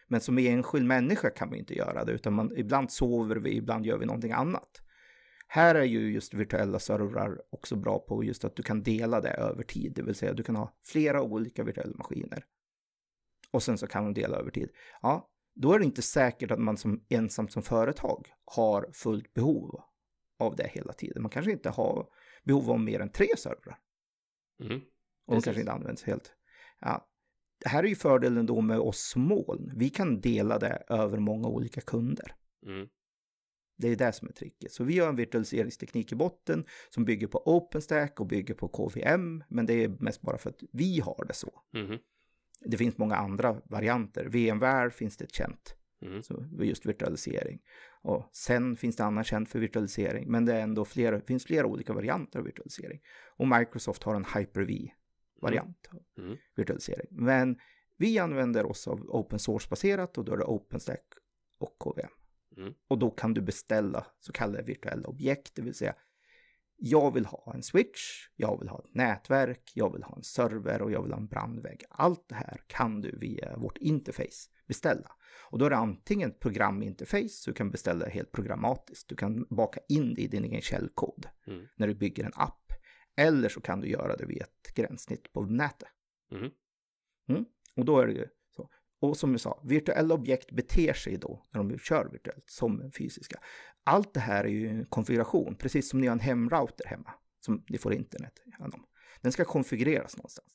Men 0.08 0.20
som 0.20 0.38
enskild 0.38 0.86
människa 0.86 1.30
kan 1.30 1.48
man 1.48 1.58
inte 1.58 1.74
göra 1.74 2.04
det, 2.04 2.12
utan 2.12 2.32
man, 2.32 2.56
ibland 2.56 2.90
sover 2.90 3.36
vi, 3.36 3.56
ibland 3.56 3.86
gör 3.86 3.98
vi 3.98 4.06
någonting 4.06 4.32
annat. 4.32 4.82
Här 5.54 5.74
är 5.74 5.84
ju 5.84 6.12
just 6.12 6.34
virtuella 6.34 6.78
servrar 6.78 7.42
också 7.50 7.76
bra 7.76 7.98
på 7.98 8.24
just 8.24 8.44
att 8.44 8.56
du 8.56 8.62
kan 8.62 8.82
dela 8.82 9.20
det 9.20 9.30
över 9.30 9.62
tid, 9.62 9.92
det 9.94 10.02
vill 10.02 10.14
säga 10.14 10.32
du 10.32 10.42
kan 10.42 10.56
ha 10.56 10.74
flera 10.84 11.22
olika 11.22 11.64
virtuella 11.64 11.96
maskiner. 11.96 12.44
Och 13.50 13.62
sen 13.62 13.78
så 13.78 13.86
kan 13.86 14.04
de 14.04 14.14
dela 14.14 14.36
över 14.36 14.50
tid. 14.50 14.70
Ja, 15.02 15.30
då 15.54 15.72
är 15.72 15.78
det 15.78 15.84
inte 15.84 16.02
säkert 16.02 16.50
att 16.50 16.58
man 16.58 16.76
som 16.76 17.04
ensam 17.08 17.48
som 17.48 17.62
företag 17.62 18.32
har 18.44 18.90
fullt 18.92 19.34
behov 19.34 19.82
av 20.38 20.56
det 20.56 20.70
hela 20.72 20.92
tiden. 20.92 21.22
Man 21.22 21.30
kanske 21.30 21.52
inte 21.52 21.70
har 21.70 22.08
behov 22.44 22.70
av 22.70 22.80
mer 22.80 23.00
än 23.00 23.12
tre 23.12 23.28
servrar. 23.38 23.78
Mm. 24.64 24.80
Och 25.26 25.34
de 25.34 25.42
kanske 25.42 25.60
inte 25.60 25.72
används 25.72 26.02
helt. 26.02 26.32
Ja, 26.80 27.08
det 27.58 27.68
här 27.68 27.84
är 27.84 27.88
ju 27.88 27.94
fördelen 27.94 28.46
då 28.46 28.60
med 28.60 28.78
oss 28.78 29.12
moln. 29.16 29.72
Vi 29.76 29.90
kan 29.90 30.20
dela 30.20 30.58
det 30.58 30.82
över 30.88 31.18
många 31.18 31.48
olika 31.48 31.80
kunder. 31.80 32.34
Mm. 32.66 32.88
Det 33.82 33.88
är 33.88 33.96
det 33.96 34.12
som 34.12 34.28
är 34.28 34.32
tricket. 34.32 34.72
Så 34.72 34.84
vi 34.84 34.98
har 34.98 35.08
en 35.08 35.16
virtualiseringsteknik 35.16 36.12
i 36.12 36.14
botten 36.14 36.64
som 36.90 37.04
bygger 37.04 37.26
på 37.26 37.42
OpenStack 37.56 38.20
och 38.20 38.26
bygger 38.26 38.54
på 38.54 38.68
KVM, 38.68 39.44
men 39.48 39.66
det 39.66 39.84
är 39.84 39.88
mest 39.88 40.22
bara 40.22 40.38
för 40.38 40.50
att 40.50 40.62
vi 40.72 41.00
har 41.00 41.24
det 41.28 41.34
så. 41.34 41.62
Mm. 41.74 41.98
Det 42.64 42.76
finns 42.76 42.98
många 42.98 43.16
andra 43.16 43.60
varianter. 43.64 44.24
VMware 44.24 44.90
finns 44.90 45.16
det 45.16 45.24
ett 45.24 45.34
känt, 45.34 45.76
mm. 46.02 46.22
så 46.22 46.44
just 46.60 46.86
virtualisering. 46.86 47.60
Och 48.02 48.30
sen 48.32 48.76
finns 48.76 48.96
det 48.96 49.04
annat 49.04 49.26
känt 49.26 49.48
för 49.48 49.58
virtualisering, 49.58 50.30
men 50.30 50.44
det 50.44 50.54
är 50.54 50.60
ändå 50.60 50.84
flera, 50.84 51.20
finns 51.20 51.44
flera 51.44 51.66
olika 51.66 51.92
varianter 51.92 52.38
av 52.38 52.44
virtualisering. 52.44 53.00
Och 53.36 53.48
Microsoft 53.48 54.02
har 54.02 54.14
en 54.14 54.24
Hyper-V-variant 54.24 55.88
mm. 55.90 56.02
av 56.16 56.24
mm. 56.24 56.38
virtualisering. 56.56 57.06
Men 57.10 57.58
vi 57.96 58.18
använder 58.18 58.66
oss 58.66 58.88
av 58.88 59.00
open 59.00 59.38
source-baserat 59.38 60.18
och 60.18 60.24
då 60.24 60.32
är 60.32 60.36
det 60.36 60.44
OpenStack 60.44 61.04
och 61.58 61.78
KVM. 61.78 62.10
Mm. 62.56 62.74
Och 62.88 62.98
då 62.98 63.10
kan 63.10 63.34
du 63.34 63.40
beställa 63.40 64.06
så 64.20 64.32
kallade 64.32 64.62
virtuella 64.62 65.08
objekt, 65.08 65.54
det 65.54 65.62
vill 65.62 65.74
säga 65.74 65.94
jag 66.84 67.14
vill 67.14 67.26
ha 67.26 67.52
en 67.54 67.62
switch, 67.62 68.28
jag 68.36 68.58
vill 68.58 68.68
ha 68.68 68.78
ett 68.78 68.94
nätverk, 68.94 69.72
jag 69.74 69.92
vill 69.92 70.02
ha 70.02 70.16
en 70.16 70.22
server 70.22 70.82
och 70.82 70.92
jag 70.92 71.02
vill 71.02 71.12
ha 71.12 71.18
en 71.18 71.26
brandvägg. 71.26 71.84
Allt 71.90 72.28
det 72.28 72.34
här 72.34 72.60
kan 72.66 73.00
du 73.00 73.18
via 73.18 73.56
vårt 73.56 73.78
interface 73.78 74.50
beställa. 74.66 75.12
Och 75.50 75.58
då 75.58 75.64
är 75.64 75.70
det 75.70 75.76
antingen 75.76 76.30
ett 76.30 76.40
programinterface, 76.40 77.28
så 77.28 77.50
du 77.50 77.54
kan 77.54 77.70
beställa 77.70 78.06
helt 78.06 78.32
programmatiskt. 78.32 79.08
Du 79.08 79.16
kan 79.16 79.46
baka 79.50 79.80
in 79.88 80.14
det 80.14 80.22
i 80.22 80.28
din 80.28 80.44
egen 80.44 80.60
källkod 80.60 81.26
mm. 81.46 81.66
när 81.76 81.86
du 81.86 81.94
bygger 81.94 82.24
en 82.24 82.32
app. 82.34 82.72
Eller 83.16 83.48
så 83.48 83.60
kan 83.60 83.80
du 83.80 83.88
göra 83.88 84.16
det 84.16 84.26
via 84.26 84.44
ett 84.44 84.74
gränssnitt 84.74 85.32
på 85.32 85.42
nätet. 85.42 85.88
Mm. 86.32 86.50
Mm. 87.28 87.44
Och 87.76 87.84
då 87.84 88.00
är 88.00 88.06
det 88.06 88.12
ju 88.12 88.26
och 89.02 89.16
som 89.16 89.30
jag 89.30 89.40
sa, 89.40 89.60
virtuella 89.64 90.14
objekt 90.14 90.52
beter 90.52 90.92
sig 90.92 91.16
då 91.16 91.46
när 91.50 91.62
de 91.62 91.78
kör 91.78 92.08
virtuellt 92.12 92.44
som 92.46 92.90
fysiska. 92.98 93.40
Allt 93.84 94.14
det 94.14 94.20
här 94.20 94.44
är 94.44 94.48
ju 94.48 94.68
en 94.68 94.84
konfiguration, 94.84 95.56
precis 95.56 95.90
som 95.90 96.00
ni 96.00 96.06
har 96.06 96.12
en 96.12 96.20
hemrouter 96.20 96.86
hemma 96.86 97.10
som 97.40 97.64
ni 97.68 97.78
får 97.78 97.94
internet 97.94 98.32
genom. 98.44 98.84
Den 99.20 99.32
ska 99.32 99.44
konfigureras 99.44 100.16
någonstans. 100.16 100.48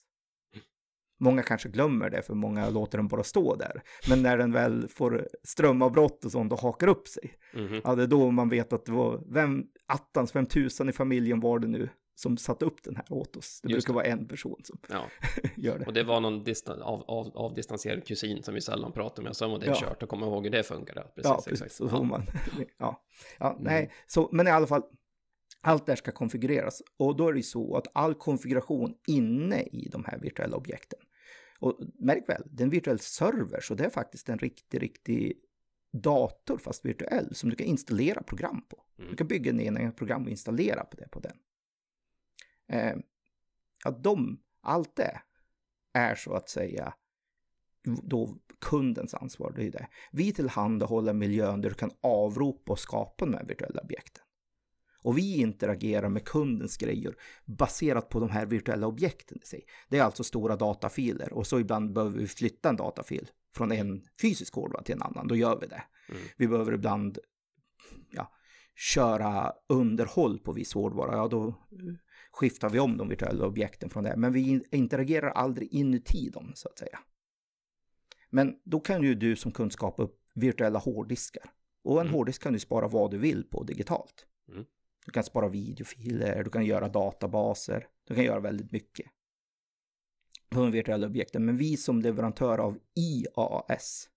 Många 1.19 1.43
kanske 1.43 1.69
glömmer 1.69 2.09
det, 2.09 2.21
för 2.21 2.33
många 2.33 2.69
låter 2.69 2.97
den 2.97 3.07
bara 3.07 3.23
stå 3.23 3.55
där. 3.55 3.81
Men 4.09 4.23
när 4.23 4.37
den 4.37 4.51
väl 4.51 4.87
får 4.87 5.27
strömavbrott 5.43 6.25
och 6.25 6.31
sånt 6.31 6.53
och 6.53 6.59
hakar 6.59 6.87
upp 6.87 7.07
sig, 7.07 7.33
mm 7.53 7.67
-hmm. 7.67 7.81
ja, 7.83 7.95
det 7.95 8.03
är 8.03 8.07
då 8.07 8.31
man 8.31 8.49
vet 8.49 8.73
att 8.73 8.85
det 8.85 8.91
var 8.91 9.23
vem 9.33 9.63
attans, 9.87 10.35
vem 10.35 10.45
tusan 10.45 10.89
i 10.89 10.91
familjen 10.91 11.39
var 11.39 11.59
det 11.59 11.67
nu 11.67 11.89
som 12.17 12.37
satte 12.37 12.65
upp 12.65 12.83
den 12.83 12.95
här 12.95 13.05
åt 13.09 13.35
oss. 13.35 13.59
Det 13.63 13.69
Just 13.69 13.87
brukar 13.87 14.03
det. 14.03 14.09
vara 14.09 14.19
en 14.19 14.27
person 14.27 14.61
som 14.63 14.77
ja. 14.89 15.05
gör 15.55 15.79
det. 15.79 15.85
Och 15.85 15.93
det 15.93 16.03
var 16.03 16.19
någon 16.19 16.43
distan 16.43 16.81
av, 16.81 17.03
av, 17.07 17.37
avdistanserad 17.37 18.07
kusin 18.07 18.43
som 18.43 18.53
vi 18.53 18.61
sällan 18.61 18.91
pratar 18.91 19.23
med, 19.23 19.35
som 19.35 19.51
och 19.51 19.59
det 19.59 19.65
är 19.65 19.69
ja. 19.69 19.75
kört 19.75 20.03
och 20.03 20.09
kommer 20.09 20.27
ihåg 20.27 20.43
hur 20.43 20.51
det 20.51 20.63
funkar. 20.63 20.93
Precis, 20.95 21.23
ja, 21.23 21.41
precis. 21.47 21.61
Exakt. 21.61 21.91
Ja. 21.91 22.03
man. 22.03 22.23
ja. 22.77 23.03
ja, 23.39 23.51
mm. 23.51 23.63
nej, 23.63 23.91
så, 24.07 24.29
men 24.31 24.47
i 24.47 24.51
alla 24.51 24.67
fall, 24.67 24.83
allt 25.61 25.85
det 25.85 25.91
här 25.91 25.97
ska 25.97 26.11
konfigureras. 26.11 26.81
Och 26.97 27.15
då 27.15 27.27
är 27.27 27.33
det 27.33 27.43
så 27.43 27.75
att 27.75 27.87
all 27.93 28.13
konfiguration 28.13 28.93
inne 29.07 29.61
i 29.61 29.89
de 29.91 30.05
här 30.05 30.19
virtuella 30.19 30.57
objekten, 30.57 30.99
och 31.59 31.79
märk 31.99 32.29
väl, 32.29 32.43
det 32.45 32.63
är 32.63 32.65
en 32.65 32.69
virtuell 32.69 32.99
server, 32.99 33.59
så 33.61 33.75
det 33.75 33.85
är 33.85 33.89
faktiskt 33.89 34.29
en 34.29 34.39
riktig, 34.39 34.83
riktig 34.83 35.33
dator, 35.93 36.57
fast 36.57 36.85
virtuell, 36.85 37.35
som 37.35 37.49
du 37.49 37.55
kan 37.55 37.67
installera 37.67 38.23
program 38.23 38.61
på. 38.69 38.83
Mm. 38.97 39.11
Du 39.11 39.17
kan 39.17 39.27
bygga 39.27 39.53
ner 39.53 39.87
ett 39.87 39.95
program 39.95 40.23
och 40.23 40.29
installera 40.29 40.83
på 40.83 40.97
det 40.97 41.07
på 41.07 41.19
den. 41.19 41.37
Eh, 42.69 42.95
ja, 43.83 43.91
de, 43.91 44.39
allt 44.61 44.95
det 44.95 45.21
är 45.93 46.15
så 46.15 46.33
att 46.33 46.49
säga 46.49 46.93
då 48.03 48.37
kundens 48.59 49.13
ansvar. 49.13 49.53
Det 49.55 49.67
är 49.67 49.71
det. 49.71 49.87
Vi 50.11 50.33
tillhandahåller 50.33 51.13
miljön 51.13 51.61
där 51.61 51.69
du 51.69 51.75
kan 51.75 51.91
avropa 52.01 52.71
och 52.71 52.79
skapa 52.79 53.25
de 53.25 53.33
här 53.33 53.45
virtuella 53.45 53.81
objekten. 53.81 54.23
Och 55.03 55.17
vi 55.17 55.37
interagerar 55.41 56.09
med 56.09 56.25
kundens 56.25 56.77
grejer 56.77 57.15
baserat 57.45 58.09
på 58.09 58.19
de 58.19 58.29
här 58.29 58.45
virtuella 58.45 58.87
objekten 58.87 59.37
i 59.43 59.45
sig. 59.45 59.65
Det 59.89 59.97
är 59.97 60.03
alltså 60.03 60.23
stora 60.23 60.55
datafiler 60.55 61.33
och 61.33 61.47
så 61.47 61.59
ibland 61.59 61.93
behöver 61.93 62.19
vi 62.19 62.27
flytta 62.27 62.69
en 62.69 62.75
datafil 62.75 63.29
från 63.55 63.71
en 63.71 64.03
fysisk 64.21 64.55
hårdvara 64.55 64.83
till 64.83 64.95
en 64.95 65.01
annan. 65.01 65.27
Då 65.27 65.35
gör 65.35 65.59
vi 65.59 65.67
det. 65.67 65.83
Mm. 66.09 66.21
Vi 66.37 66.47
behöver 66.47 66.73
ibland 66.73 67.19
ja, 68.11 68.31
köra 68.75 69.53
underhåll 69.69 70.39
på 70.39 70.51
viss 70.51 70.73
hårdvara. 70.73 71.15
Ja, 71.15 71.27
då 71.27 71.55
skiftar 72.37 72.69
vi 72.69 72.79
om 72.79 72.97
de 72.97 73.09
virtuella 73.09 73.45
objekten 73.45 73.89
från 73.89 74.03
det. 74.03 74.17
Men 74.17 74.33
vi 74.33 74.61
interagerar 74.71 75.29
aldrig 75.29 75.73
inuti 75.73 76.29
dem, 76.29 76.51
så 76.55 76.69
att 76.69 76.79
säga. 76.79 76.99
Men 78.29 78.59
då 78.63 78.79
kan 78.79 79.03
ju 79.03 79.15
du 79.15 79.35
som 79.35 79.51
kund 79.51 79.71
skapa 79.71 80.03
upp 80.03 80.19
virtuella 80.33 80.79
hårddiskar. 80.79 81.51
Och 81.83 82.01
en 82.01 82.07
mm. 82.07 82.13
hårddisk 82.13 82.43
kan 82.43 82.53
du 82.53 82.59
spara 82.59 82.87
vad 82.87 83.11
du 83.11 83.17
vill 83.17 83.43
på 83.43 83.63
digitalt. 83.63 84.25
Mm. 84.49 84.65
Du 85.05 85.11
kan 85.11 85.23
spara 85.23 85.49
videofiler, 85.49 86.43
du 86.43 86.49
kan 86.49 86.65
göra 86.65 86.89
databaser, 86.89 87.87
du 88.07 88.15
kan 88.15 88.23
göra 88.23 88.39
väldigt 88.39 88.71
mycket 88.71 89.05
på 90.49 90.59
de 90.59 90.71
virtuella 90.71 91.07
objekten. 91.07 91.45
Men 91.45 91.57
vi 91.57 91.77
som 91.77 92.01
leverantör 92.01 92.57
av 92.57 92.79
IAS, 92.95 94.09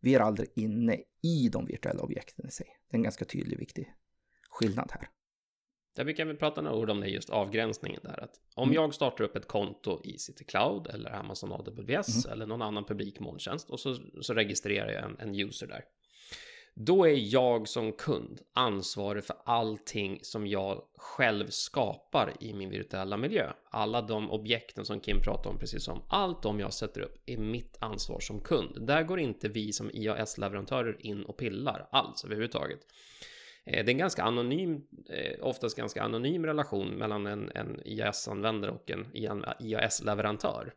vi 0.00 0.14
är 0.14 0.20
aldrig 0.20 0.48
inne 0.54 0.98
i 1.22 1.48
de 1.48 1.66
virtuella 1.66 2.02
objekten 2.02 2.46
i 2.46 2.50
sig. 2.50 2.66
Det 2.88 2.94
är 2.94 2.98
en 2.98 3.02
ganska 3.02 3.24
tydlig, 3.24 3.58
viktig 3.58 3.94
skillnad 4.50 4.90
här. 4.92 5.08
Där 5.94 6.04
brukar 6.04 6.24
vi 6.24 6.34
prata 6.34 6.60
några 6.60 6.76
ord 6.76 6.90
om 6.90 7.00
det 7.00 7.08
just 7.08 7.30
avgränsningen 7.30 8.00
där. 8.04 8.24
Att 8.24 8.40
om 8.54 8.68
mm. 8.68 8.74
jag 8.74 8.94
startar 8.94 9.24
upp 9.24 9.36
ett 9.36 9.48
konto 9.48 10.00
i 10.04 10.18
City 10.18 10.44
Cloud 10.44 10.86
eller 10.86 11.10
Amazon 11.10 11.52
AWS 11.52 12.24
mm. 12.24 12.32
eller 12.32 12.46
någon 12.46 12.62
annan 12.62 12.84
publik 12.84 13.20
molntjänst 13.20 13.70
och 13.70 13.80
så, 13.80 13.96
så 14.20 14.34
registrerar 14.34 14.90
jag 14.90 15.04
en, 15.04 15.16
en 15.18 15.40
user 15.40 15.66
där. 15.66 15.84
Då 16.76 17.06
är 17.06 17.34
jag 17.34 17.68
som 17.68 17.92
kund 17.92 18.40
ansvarig 18.52 19.24
för 19.24 19.36
allting 19.44 20.18
som 20.22 20.46
jag 20.46 20.82
själv 20.96 21.46
skapar 21.48 22.32
i 22.40 22.52
min 22.52 22.70
virtuella 22.70 23.16
miljö. 23.16 23.52
Alla 23.70 24.02
de 24.02 24.30
objekten 24.30 24.84
som 24.84 25.00
Kim 25.00 25.20
pratade 25.20 25.48
om 25.48 25.58
precis 25.58 25.84
som. 25.84 26.02
Allt 26.08 26.42
de 26.42 26.60
jag 26.60 26.72
sätter 26.72 27.00
upp 27.00 27.22
är 27.26 27.36
mitt 27.36 27.76
ansvar 27.80 28.20
som 28.20 28.40
kund. 28.40 28.86
Där 28.86 29.02
går 29.02 29.20
inte 29.20 29.48
vi 29.48 29.72
som 29.72 29.90
IAS-leverantörer 29.90 30.96
in 31.00 31.24
och 31.24 31.36
pillar 31.36 31.88
alls 31.90 32.24
överhuvudtaget. 32.24 32.80
Eh, 33.66 33.84
det 33.84 33.90
är 33.90 33.94
en 33.94 33.98
ganska 33.98 34.22
anonym, 34.22 34.82
eh, 35.08 35.46
oftast 35.46 35.76
ganska 35.76 36.02
anonym 36.02 36.46
relation 36.46 36.88
mellan 36.88 37.26
en, 37.26 37.50
en 37.54 37.80
IAS-användare 37.84 38.70
och 38.70 38.90
en 38.90 39.06
IAS-leverantör. 39.60 40.72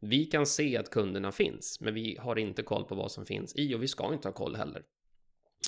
Vi 0.00 0.24
kan 0.24 0.46
se 0.46 0.76
att 0.76 0.90
kunderna 0.90 1.32
finns, 1.32 1.80
men 1.80 1.94
vi 1.94 2.16
har 2.20 2.38
inte 2.38 2.62
koll 2.62 2.84
på 2.84 2.94
vad 2.94 3.12
som 3.12 3.26
finns 3.26 3.56
i 3.56 3.74
och 3.74 3.82
vi 3.82 3.88
ska 3.88 4.12
inte 4.12 4.28
ha 4.28 4.32
koll 4.32 4.56
heller. 4.56 4.82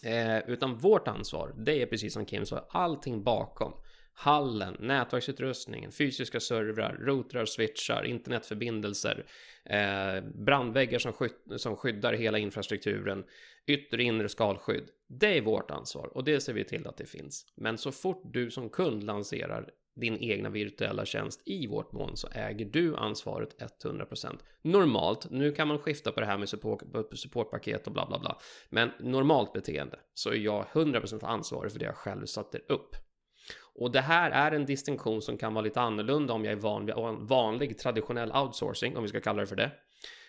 Eh, 0.05 0.51
utan 0.51 0.79
vårt 0.79 1.09
ansvar, 1.09 1.55
det 1.57 1.83
är 1.83 1.87
precis 1.87 2.13
som 2.13 2.27
Kim 2.27 2.47
sa, 2.47 2.67
allting 2.71 3.23
bakom. 3.23 3.73
Hallen, 4.19 4.77
nätverksutrustningen, 4.81 5.93
fysiska 5.93 6.41
servrar, 6.41 6.97
routrar, 7.01 7.45
switchar, 7.45 8.05
internetförbindelser, 8.05 9.27
eh, 9.65 10.25
brandväggar 10.35 10.99
som, 10.99 11.13
sky 11.13 11.29
som 11.57 11.77
skyddar 11.77 12.13
hela 12.13 12.39
infrastrukturen, 12.39 13.25
yttre 13.67 13.97
och 13.97 14.03
inre 14.03 14.29
skalskydd. 14.29 14.89
Det 15.09 15.39
är 15.39 15.43
vårt 15.43 15.71
ansvar 15.71 16.17
och 16.17 16.25
det 16.25 16.41
ser 16.41 16.53
vi 16.53 16.65
till 16.65 16.87
att 16.87 16.97
det 16.97 17.07
finns. 17.07 17.47
Men 17.55 17.79
så 17.79 17.93
fort 17.93 18.23
du 18.25 18.51
som 18.51 18.69
kund 18.69 19.05
lanserar 19.05 19.71
din 19.97 20.17
egna 20.17 20.51
virtuella 20.51 21.05
tjänst 21.05 21.43
i 21.47 21.67
vårt 21.67 21.93
moln 21.93 22.17
så 22.17 22.29
äger 22.33 22.67
du 22.67 22.97
ansvaret 22.97 23.57
100%. 23.85 24.39
Normalt, 24.63 25.31
nu 25.31 25.53
kan 25.53 25.69
man 25.69 25.79
skifta 25.79 26.13
på 26.13 26.21
det 26.21 26.27
här 26.27 26.39
med 26.39 26.49
support, 26.49 26.83
supportpaket 27.15 27.87
och 27.87 27.93
bla 27.93 28.07
bla 28.07 28.19
bla. 28.19 28.39
Men 28.71 28.91
normalt 29.01 29.53
beteende 29.53 29.99
så 30.15 30.31
är 30.31 30.37
jag 30.37 30.67
100% 30.73 31.25
ansvarig 31.25 31.73
för 31.73 31.79
det 31.79 31.85
jag 31.85 31.97
själv 31.97 32.27
satte 32.27 32.59
upp. 32.59 32.97
Och 33.79 33.91
det 33.91 34.01
här 34.01 34.31
är 34.31 34.57
en 34.57 34.67
distinktion 34.67 35.23
som 35.23 35.39
kan 35.39 35.55
vara 35.55 35.65
lite 35.65 35.81
annorlunda 35.81 36.35
om 36.35 36.45
jag 36.45 36.53
är 36.53 36.57
van 36.57 36.87
vid 36.87 36.95
vanlig 37.29 37.79
traditionell 37.79 38.33
outsourcing, 38.33 38.97
om 38.97 39.03
vi 39.03 39.09
ska 39.09 39.21
kalla 39.21 39.41
det 39.41 39.47
för 39.47 39.57
det. 39.57 39.73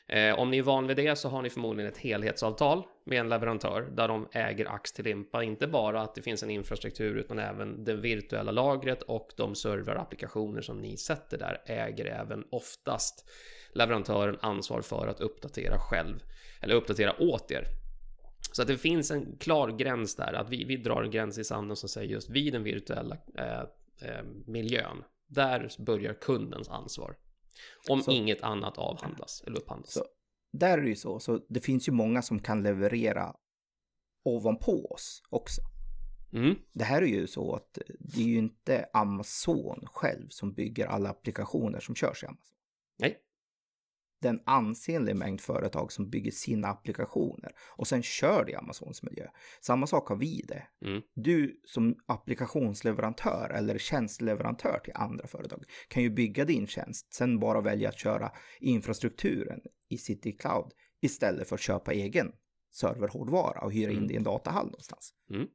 Eh, 0.09 0.39
om 0.39 0.51
ni 0.51 0.57
är 0.57 0.63
van 0.63 0.87
vid 0.87 0.97
det 0.97 1.15
så 1.15 1.29
har 1.29 1.41
ni 1.41 1.49
förmodligen 1.49 1.91
ett 1.91 1.97
helhetsavtal 1.97 2.83
med 3.03 3.19
en 3.19 3.29
leverantör 3.29 3.81
där 3.81 4.07
de 4.07 4.27
äger 4.31 4.73
ax 4.73 4.93
till 4.93 5.05
limpa, 5.05 5.43
inte 5.43 5.67
bara 5.67 6.01
att 6.01 6.15
det 6.15 6.21
finns 6.21 6.43
en 6.43 6.49
infrastruktur 6.49 7.15
utan 7.15 7.39
även 7.39 7.83
det 7.83 7.95
virtuella 7.95 8.51
lagret 8.51 9.01
och 9.01 9.29
de 9.37 9.55
servrar 9.55 9.95
och 9.95 10.01
applikationer 10.01 10.61
som 10.61 10.81
ni 10.81 10.97
sätter 10.97 11.37
där 11.37 11.61
äger 11.65 12.05
även 12.05 12.43
oftast 12.51 13.29
leverantören 13.73 14.37
ansvar 14.41 14.81
för 14.81 15.07
att 15.07 15.21
uppdatera 15.21 15.77
själv 15.79 16.23
eller 16.61 16.75
uppdatera 16.75 17.21
åt 17.21 17.51
er. 17.51 17.63
Så 18.51 18.61
att 18.61 18.67
det 18.67 18.77
finns 18.77 19.11
en 19.11 19.37
klar 19.39 19.69
gräns 19.69 20.15
där, 20.15 20.33
att 20.33 20.49
vi, 20.49 20.63
vi 20.63 20.77
drar 20.77 21.03
en 21.03 21.11
gräns 21.11 21.37
i 21.37 21.43
sanden 21.43 21.77
som 21.77 21.89
säger 21.89 22.09
just 22.09 22.29
vid 22.29 22.53
den 22.53 22.63
virtuella 22.63 23.17
eh, 23.37 23.61
eh, 24.01 24.23
miljön. 24.45 25.03
Där 25.27 25.69
börjar 25.79 26.13
kundens 26.13 26.69
ansvar. 26.69 27.15
Om 27.89 28.01
så, 28.01 28.11
inget 28.11 28.41
annat 28.41 28.77
avhandlas 28.77 29.43
eller 29.47 29.57
upphandlas. 29.57 29.93
Så, 29.93 30.05
där 30.53 30.77
är 30.77 30.81
det 30.81 30.89
ju 30.89 30.95
så, 30.95 31.19
så 31.19 31.39
det 31.49 31.59
finns 31.59 31.87
ju 31.87 31.91
många 31.91 32.21
som 32.21 32.39
kan 32.39 32.63
leverera 32.63 33.35
ovanpå 34.23 34.85
oss 34.85 35.21
också. 35.29 35.61
Mm. 36.33 36.55
Det 36.73 36.83
här 36.83 37.01
är 37.01 37.07
ju 37.07 37.27
så 37.27 37.55
att 37.55 37.77
det 37.99 38.21
är 38.21 38.25
ju 38.25 38.37
inte 38.37 38.89
Amazon 38.93 39.85
själv 39.85 40.27
som 40.29 40.53
bygger 40.53 40.87
alla 40.87 41.09
applikationer 41.09 41.79
som 41.79 41.95
körs 41.95 42.23
i 42.23 42.25
Amazon. 42.25 42.55
Nej 42.99 43.26
den 44.21 44.41
ansenlig 44.45 45.15
mängd 45.15 45.41
företag 45.41 45.91
som 45.91 46.09
bygger 46.09 46.31
sina 46.31 46.67
applikationer 46.67 47.51
och 47.59 47.88
sen 47.88 48.03
kör 48.03 48.45
det 48.45 48.51
i 48.51 48.55
Amazons 48.55 49.03
miljö. 49.03 49.27
Samma 49.62 49.88
sak 49.88 50.09
har 50.09 50.15
vi 50.15 50.45
det. 50.47 50.63
Mm. 50.86 51.01
Du 51.13 51.62
som 51.65 51.95
applikationsleverantör 52.05 53.50
eller 53.50 53.77
tjänstleverantör 53.77 54.79
till 54.83 54.93
andra 54.95 55.27
företag 55.27 55.63
kan 55.88 56.03
ju 56.03 56.09
bygga 56.09 56.45
din 56.45 56.67
tjänst, 56.67 57.13
sen 57.13 57.39
bara 57.39 57.62
välja 57.62 57.89
att 57.89 58.00
köra 58.00 58.31
infrastrukturen 58.59 59.59
i 59.89 59.97
City 59.97 60.31
Cloud 60.31 60.71
istället 61.01 61.47
för 61.47 61.55
att 61.55 61.62
köpa 61.62 61.93
egen 61.93 62.31
serverhårdvara 62.71 63.62
och 63.62 63.74
hyra 63.74 63.91
in 63.91 63.97
mm. 63.97 64.07
det 64.07 64.13
i 64.13 64.17
en 64.17 64.24
datahall 64.24 64.65
någonstans. 64.65 65.13
Mm. 65.29 65.47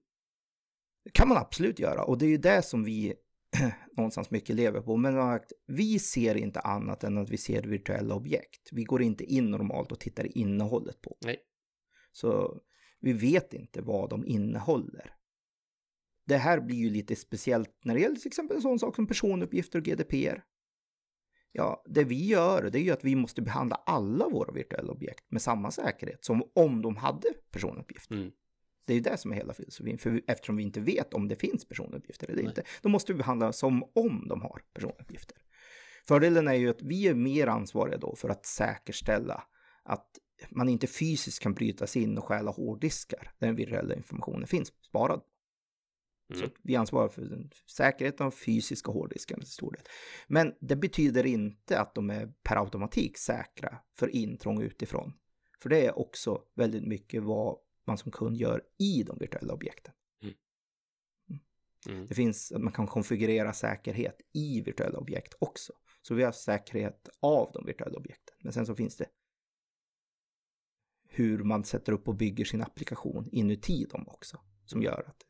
Det 1.05 1.11
kan 1.11 1.29
man 1.29 1.39
absolut 1.39 1.79
göra 1.79 2.05
och 2.05 2.19
det 2.19 2.27
är 2.27 2.31
ju 2.31 2.37
det 2.37 2.63
som 2.63 2.85
vi 2.85 3.15
någonstans 3.97 4.31
mycket 4.31 4.57
lever 4.57 4.81
på. 4.81 4.97
Men 4.97 5.41
vi 5.67 5.99
ser 5.99 6.35
inte 6.35 6.61
annat 6.61 7.05
än 7.05 7.19
att 7.19 7.31
vi 7.31 7.37
ser 7.37 7.63
virtuella 7.63 8.15
objekt. 8.15 8.69
Vi 8.73 8.85
går 8.85 9.03
inte 9.03 9.25
in 9.25 9.51
normalt 9.51 9.93
och 9.93 10.01
tittar 10.01 10.39
innehållet 10.39 11.03
på. 11.03 11.17
Nej. 11.25 11.37
Så 12.13 12.61
vi 13.01 13.13
vet 13.13 13.55
inte 13.55 13.83
vad 13.83 14.11
de 14.11 14.27
innehåller. 14.27 15.15
Det 16.27 16.37
här 16.37 16.61
blir 16.61 16.77
ju 16.77 16.91
lite 16.91 17.17
speciellt 17.17 17.79
när 17.85 17.95
det 17.95 18.01
gäller 18.01 18.17
till 18.17 18.27
exempel 18.27 18.57
en 18.57 18.63
sån 18.63 18.79
sak 18.79 18.97
som 18.97 19.07
personuppgifter 19.07 19.79
och 19.79 19.85
GDPR. 19.85 20.45
Ja, 21.53 21.85
det 21.87 22.05
vi 22.05 22.27
gör 22.27 22.71
det 22.71 22.79
är 22.79 22.83
ju 22.83 22.91
att 22.91 23.05
vi 23.05 23.15
måste 23.15 23.43
behandla 23.43 23.77
alla 23.77 24.29
våra 24.29 24.53
virtuella 24.53 24.93
objekt 24.93 25.31
med 25.31 25.43
samma 25.43 25.71
säkerhet 25.71 26.25
som 26.25 26.43
om 26.55 26.83
de 26.83 26.97
hade 26.97 27.29
personuppgifter. 27.51 28.15
Mm. 28.15 28.31
Det 28.85 28.93
är 28.93 28.95
ju 28.95 29.01
det 29.01 29.17
som 29.17 29.33
är 29.33 29.37
hela 29.37 29.55
filosofin, 29.55 29.99
för 29.99 30.23
eftersom 30.27 30.57
vi 30.57 30.63
inte 30.63 30.81
vet 30.81 31.15
om 31.15 31.29
det 31.29 31.37
finns 31.37 31.65
personuppgifter 31.69 32.31
eller 32.31 32.43
Nej. 32.43 32.49
inte, 32.49 32.63
då 32.83 32.89
måste 32.89 33.13
vi 33.13 33.19
behandla 33.19 33.53
som 33.53 33.83
om 33.83 34.27
de 34.29 34.43
har 34.43 34.63
personuppgifter. 34.75 35.37
Fördelen 36.05 36.49
är 36.49 36.55
ju 36.55 36.71
att 36.71 36.83
vi 36.83 37.09
är 37.09 37.15
mer 37.15 37.47
ansvariga 37.47 37.99
då 37.99 38.17
för 38.17 38.29
att 38.29 38.47
säkerställa 38.47 39.45
att 39.83 40.07
man 40.51 40.69
inte 40.69 40.87
fysiskt 40.87 41.43
kan 41.43 41.55
bryta 41.55 41.87
sig 41.87 42.03
in 42.03 42.19
och 42.19 42.25
stjäla 42.25 42.51
hårddiskar 42.51 43.33
där 43.39 43.47
den 43.47 43.57
virtuella 43.57 43.95
informationen 43.95 44.47
finns 44.47 44.73
sparad. 44.89 45.23
Mm. 46.31 46.43
Så 46.43 46.55
vi 46.63 46.77
ansvarar 46.77 47.09
för 47.09 47.49
säkerheten 47.67 48.27
av 48.27 48.31
fysiska 48.31 48.93
hårddiskar 48.93 49.37
till 49.37 49.47
stor 49.47 49.73
del. 49.73 49.83
Men 50.27 50.55
det 50.61 50.77
betyder 50.77 51.27
inte 51.27 51.81
att 51.81 51.95
de 51.95 52.11
är 52.11 52.33
per 52.43 52.57
automatik 52.57 53.19
säkra 53.19 53.79
för 53.97 54.09
intrång 54.09 54.63
utifrån. 54.63 55.13
För 55.63 55.69
det 55.71 55.87
är 55.87 55.99
också 55.99 56.43
väldigt 56.55 56.85
mycket 56.85 57.23
vad 57.23 57.59
man 57.87 57.99
som 57.99 58.13
kund 58.13 58.37
gör 58.37 58.63
i 58.79 59.03
de 59.03 59.19
virtuella 59.19 59.55
objekten. 59.55 59.95
Mm. 60.23 60.35
mm. 61.31 61.41
Mm. 61.89 62.07
Det 62.07 62.15
finns, 62.15 62.53
man 62.59 62.73
kan 62.73 62.87
konfigurera 62.87 63.53
säkerhet 63.53 64.21
i 64.33 64.61
virtuella 64.61 64.99
objekt 64.99 65.35
också. 65.39 65.73
Så 66.03 66.15
vi 66.15 66.23
har 66.23 66.33
säkerhet 66.33 67.09
av 67.21 67.51
de 67.55 67.67
virtuella 67.67 67.99
objekten. 67.99 68.37
Men 68.41 68.53
sen 68.53 68.67
så 68.67 68.75
finns 68.75 68.97
det 68.97 69.07
hur 71.09 71.45
man 71.45 71.65
sätter 71.65 71.93
upp 71.93 72.09
och 72.09 72.15
bygger 72.15 72.45
sin 72.45 72.63
applikation 72.63 73.29
inuti 73.33 73.85
dem 73.85 74.05
också. 74.09 74.41
Som 74.65 74.83
gör 74.83 75.05
att 75.09 75.27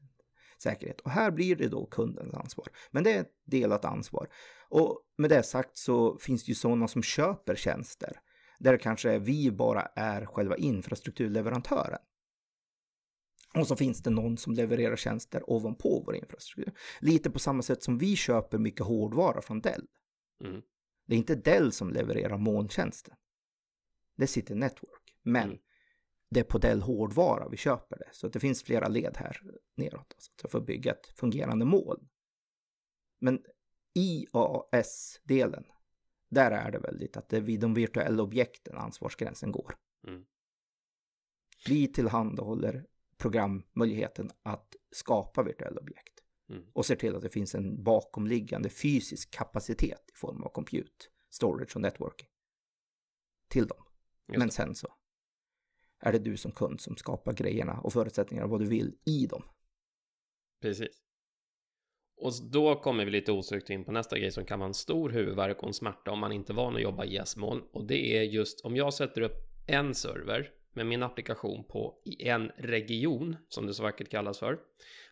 säkerhet. 0.62 1.00
Och 1.00 1.10
här 1.10 1.30
blir 1.30 1.56
det 1.56 1.68
då 1.68 1.86
kundens 1.86 2.34
ansvar. 2.34 2.66
Men 2.90 3.04
det 3.04 3.12
är 3.12 3.20
ett 3.20 3.34
delat 3.44 3.84
ansvar. 3.84 4.28
Och 4.68 5.00
med 5.18 5.30
det 5.30 5.42
sagt 5.42 5.76
så 5.76 6.18
finns 6.18 6.44
det 6.44 6.48
ju 6.48 6.54
sådana 6.54 6.88
som 6.88 7.02
köper 7.02 7.54
tjänster. 7.54 8.20
Där 8.58 8.76
kanske 8.76 9.18
vi 9.18 9.50
bara 9.50 9.82
är 9.82 10.26
själva 10.26 10.56
infrastrukturleverantören. 10.56 11.98
Och 13.54 13.66
så 13.66 13.76
finns 13.76 14.02
det 14.02 14.10
någon 14.10 14.38
som 14.38 14.52
levererar 14.52 14.96
tjänster 14.96 15.50
ovanpå 15.50 16.02
vår 16.06 16.16
infrastruktur. 16.16 16.74
Lite 17.00 17.30
på 17.30 17.38
samma 17.38 17.62
sätt 17.62 17.82
som 17.82 17.98
vi 17.98 18.16
köper 18.16 18.58
mycket 18.58 18.86
hårdvara 18.86 19.42
från 19.42 19.60
Dell. 19.60 19.86
Mm. 20.44 20.62
Det 21.06 21.14
är 21.14 21.18
inte 21.18 21.34
Dell 21.34 21.72
som 21.72 21.90
levererar 21.90 22.38
molntjänsten. 22.38 23.14
Det 24.16 24.26
sitter 24.26 24.54
Network. 24.54 25.16
Men 25.22 25.44
mm. 25.48 25.58
det 26.30 26.40
är 26.40 26.44
på 26.44 26.58
Dell 26.58 26.82
hårdvara 26.82 27.48
vi 27.48 27.56
köper 27.56 27.98
det. 27.98 28.08
Så 28.12 28.28
det 28.28 28.40
finns 28.40 28.62
flera 28.62 28.88
led 28.88 29.16
här 29.16 29.40
neråt. 29.76 30.12
Alltså, 30.14 30.48
för 30.48 30.58
att 30.58 30.66
bygga 30.66 30.92
ett 30.92 31.06
fungerande 31.06 31.64
moln. 31.64 32.08
Men 33.18 33.44
IAS-delen, 33.94 35.64
där 36.28 36.50
är 36.50 36.70
det 36.70 36.78
väldigt 36.78 37.16
att 37.16 37.28
det 37.28 37.36
är 37.36 37.40
vid 37.40 37.60
de 37.60 37.74
virtuella 37.74 38.22
objekten 38.22 38.76
ansvarsgränsen 38.76 39.52
går. 39.52 39.74
Mm. 40.06 40.24
Vi 41.66 41.88
tillhandahåller 41.88 42.86
programmöjligheten 43.22 44.30
att 44.42 44.76
skapa 44.90 45.42
virtuella 45.42 45.80
objekt. 45.80 46.22
Mm. 46.48 46.64
Och 46.72 46.87
ser 46.87 46.96
till 46.96 47.16
att 47.16 47.22
det 47.22 47.28
finns 47.28 47.54
en 47.54 47.82
bakomliggande 47.82 48.68
fysisk 48.68 49.30
kapacitet 49.30 50.11
i 50.14 50.18
form 50.18 50.42
av 50.42 50.48
compute, 50.48 51.04
storage 51.30 51.76
och 51.76 51.82
networking 51.82 52.28
till 53.48 53.66
dem. 53.66 53.85
Just 54.28 54.38
Men 54.38 54.50
sen 54.50 54.74
så 54.74 54.88
är 56.00 56.12
det 56.12 56.18
du 56.18 56.37
som 56.37 56.52
kund 56.52 56.80
som 56.80 56.96
skapar 56.96 57.32
grejerna 57.32 57.80
och 57.80 57.92
förutsättningarna 57.92 58.48
vad 58.48 58.61
du 58.61 58.66
vill 58.66 58.96
i 59.04 59.26
dem. 59.26 59.42
Precis. 60.61 61.02
Och 62.16 62.32
då 62.50 62.80
kommer 62.80 63.04
vi 63.04 63.11
lite 63.11 63.32
osökt 63.32 63.70
in 63.70 63.85
på 63.85 63.92
nästa 63.92 64.18
grej 64.18 64.30
som 64.30 64.44
kan 64.44 64.58
vara 64.58 64.68
en 64.68 64.74
stor 64.74 65.11
huvudvärk 65.11 65.62
och 65.62 65.68
en 65.68 65.74
smärta 65.74 66.11
om 66.11 66.18
man 66.18 66.32
inte 66.32 66.52
är 66.52 66.54
van 66.54 66.76
att 66.76 66.82
jobba 66.82 67.04
i 67.04 67.16
S-moln. 67.16 67.62
Och 67.72 67.87
det 67.87 68.16
är 68.18 68.22
just 68.22 68.61
om 68.61 68.76
jag 68.76 68.94
sätter 68.94 69.20
upp 69.20 69.38
en 69.66 69.94
server 69.94 70.62
med 70.74 70.87
min 70.87 71.02
applikation 71.02 71.64
på 71.64 71.94
i 72.04 72.28
en 72.28 72.52
region, 72.56 73.37
som 73.48 73.66
det 73.66 73.74
så 73.74 73.82
vackert 73.82 74.08
kallas 74.08 74.38
för. 74.38 74.58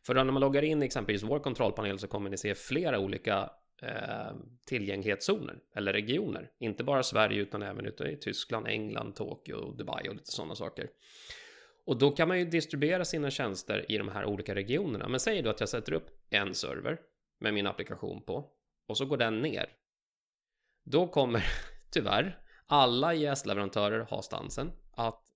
För 0.07 0.15
när 0.15 0.25
man 0.25 0.41
loggar 0.41 0.63
in 0.63 0.83
i 0.83 0.87
exempelvis 0.87 1.23
vår 1.23 1.39
kontrollpanel 1.39 1.99
så 1.99 2.09
kommer 2.09 2.31
ni 2.31 2.37
se 2.37 2.55
flera 2.55 2.99
olika 2.99 3.51
eh, 3.83 4.33
tillgänglighetszoner 4.67 5.59
eller 5.75 5.93
regioner. 5.93 6.51
Inte 6.59 6.85
bara 6.85 7.03
Sverige 7.03 7.41
utan 7.41 7.63
även 7.63 7.87
ute 7.87 8.05
i 8.05 8.17
Tyskland, 8.17 8.67
England, 8.67 9.13
Tokyo, 9.13 9.73
Dubai 9.73 10.09
och 10.09 10.15
lite 10.15 10.31
sådana 10.31 10.55
saker. 10.55 10.91
Och 11.85 11.99
då 11.99 12.11
kan 12.11 12.29
man 12.29 12.39
ju 12.39 12.45
distribuera 12.45 13.05
sina 13.05 13.31
tjänster 13.31 13.93
i 13.93 13.99
de 13.99 14.09
här 14.09 14.25
olika 14.25 14.55
regionerna. 14.55 15.09
Men 15.09 15.21
säg 15.21 15.43
då 15.43 15.51
att 15.51 15.61
jag 15.61 15.69
sätter 15.69 15.93
upp 15.93 16.11
en 16.31 16.55
server 16.55 16.99
med 17.39 17.55
min 17.55 17.67
applikation 17.67 18.23
på 18.23 18.51
och 18.87 18.97
så 18.97 19.05
går 19.05 19.17
den 19.17 19.43
ner. 19.43 19.69
Då 20.85 21.09
kommer 21.09 21.45
tyvärr 21.91 22.39
alla 22.67 23.15
IS-leverantörer 23.15 24.01
ha 24.01 24.23
stansen 24.23 24.73
att 24.93 25.30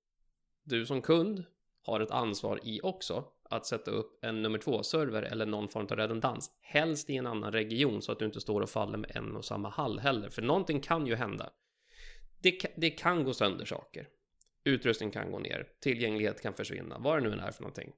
du 0.64 0.86
som 0.86 1.02
kund 1.02 1.44
har 1.82 2.00
ett 2.00 2.10
ansvar 2.10 2.60
i 2.62 2.80
också 2.82 3.24
att 3.50 3.66
sätta 3.66 3.90
upp 3.90 4.24
en 4.24 4.42
nummer 4.42 4.58
två-server 4.58 5.22
eller 5.22 5.46
någon 5.46 5.68
form 5.68 5.86
av 5.90 5.96
redundans. 5.96 6.50
Helst 6.60 7.10
i 7.10 7.16
en 7.16 7.26
annan 7.26 7.52
region 7.52 8.02
så 8.02 8.12
att 8.12 8.18
du 8.18 8.24
inte 8.24 8.40
står 8.40 8.60
och 8.60 8.70
faller 8.70 8.98
med 8.98 9.16
en 9.16 9.36
och 9.36 9.44
samma 9.44 9.68
hall 9.68 9.98
heller. 9.98 10.30
För 10.30 10.42
någonting 10.42 10.80
kan 10.80 11.06
ju 11.06 11.14
hända. 11.14 11.50
det, 12.42 12.66
det 12.76 12.90
kan 12.90 13.24
gå 13.24 13.34
sönder 13.34 13.64
saker. 13.64 14.08
Utrustning 14.64 15.10
kan 15.10 15.32
gå 15.32 15.38
ner, 15.38 15.68
tillgänglighet 15.80 16.42
kan 16.42 16.54
försvinna, 16.54 16.98
vad 16.98 17.16
det 17.16 17.28
nu 17.28 17.32
än 17.32 17.40
är 17.40 17.50
för 17.50 17.62
någonting. 17.62 17.92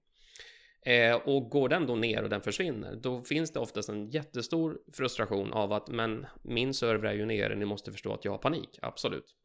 Eh, 0.83 1.17
och 1.17 1.51
går 1.51 1.69
den 1.69 1.87
då 1.87 1.95
ner 1.95 2.23
och 2.23 2.29
den 2.29 2.41
försvinner, 2.41 2.97
då 2.97 3.23
finns 3.23 3.53
det 3.53 3.61
oftast 3.61 3.89
en 3.89 4.11
jättestor 4.11 4.79
frustration 4.93 5.53
av 5.53 5.73
att 5.73 5.89
men 5.89 6.27
min 6.43 6.75
server 6.75 7.09
är 7.09 7.15
ju 7.15 7.27
nere, 7.27 7.55
ni 7.55 7.65
måste 7.65 7.93
förstå 7.93 8.13
att 8.13 8.25
jag 8.25 8.33
har 8.33 8.39
panik, 8.39 8.79
absolut. 8.83 9.37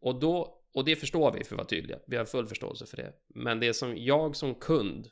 Och 0.00 0.20
då, 0.20 0.61
och 0.74 0.84
det 0.84 0.96
förstår 0.96 1.32
vi 1.32 1.44
för 1.44 1.54
att 1.54 1.58
vara 1.58 1.68
tydliga, 1.68 1.98
vi 2.06 2.16
har 2.16 2.24
full 2.24 2.46
förståelse 2.46 2.86
för 2.86 2.96
det. 2.96 3.12
Men 3.28 3.60
det 3.60 3.74
som 3.74 3.96
jag 3.96 4.36
som 4.36 4.54
kund 4.54 5.10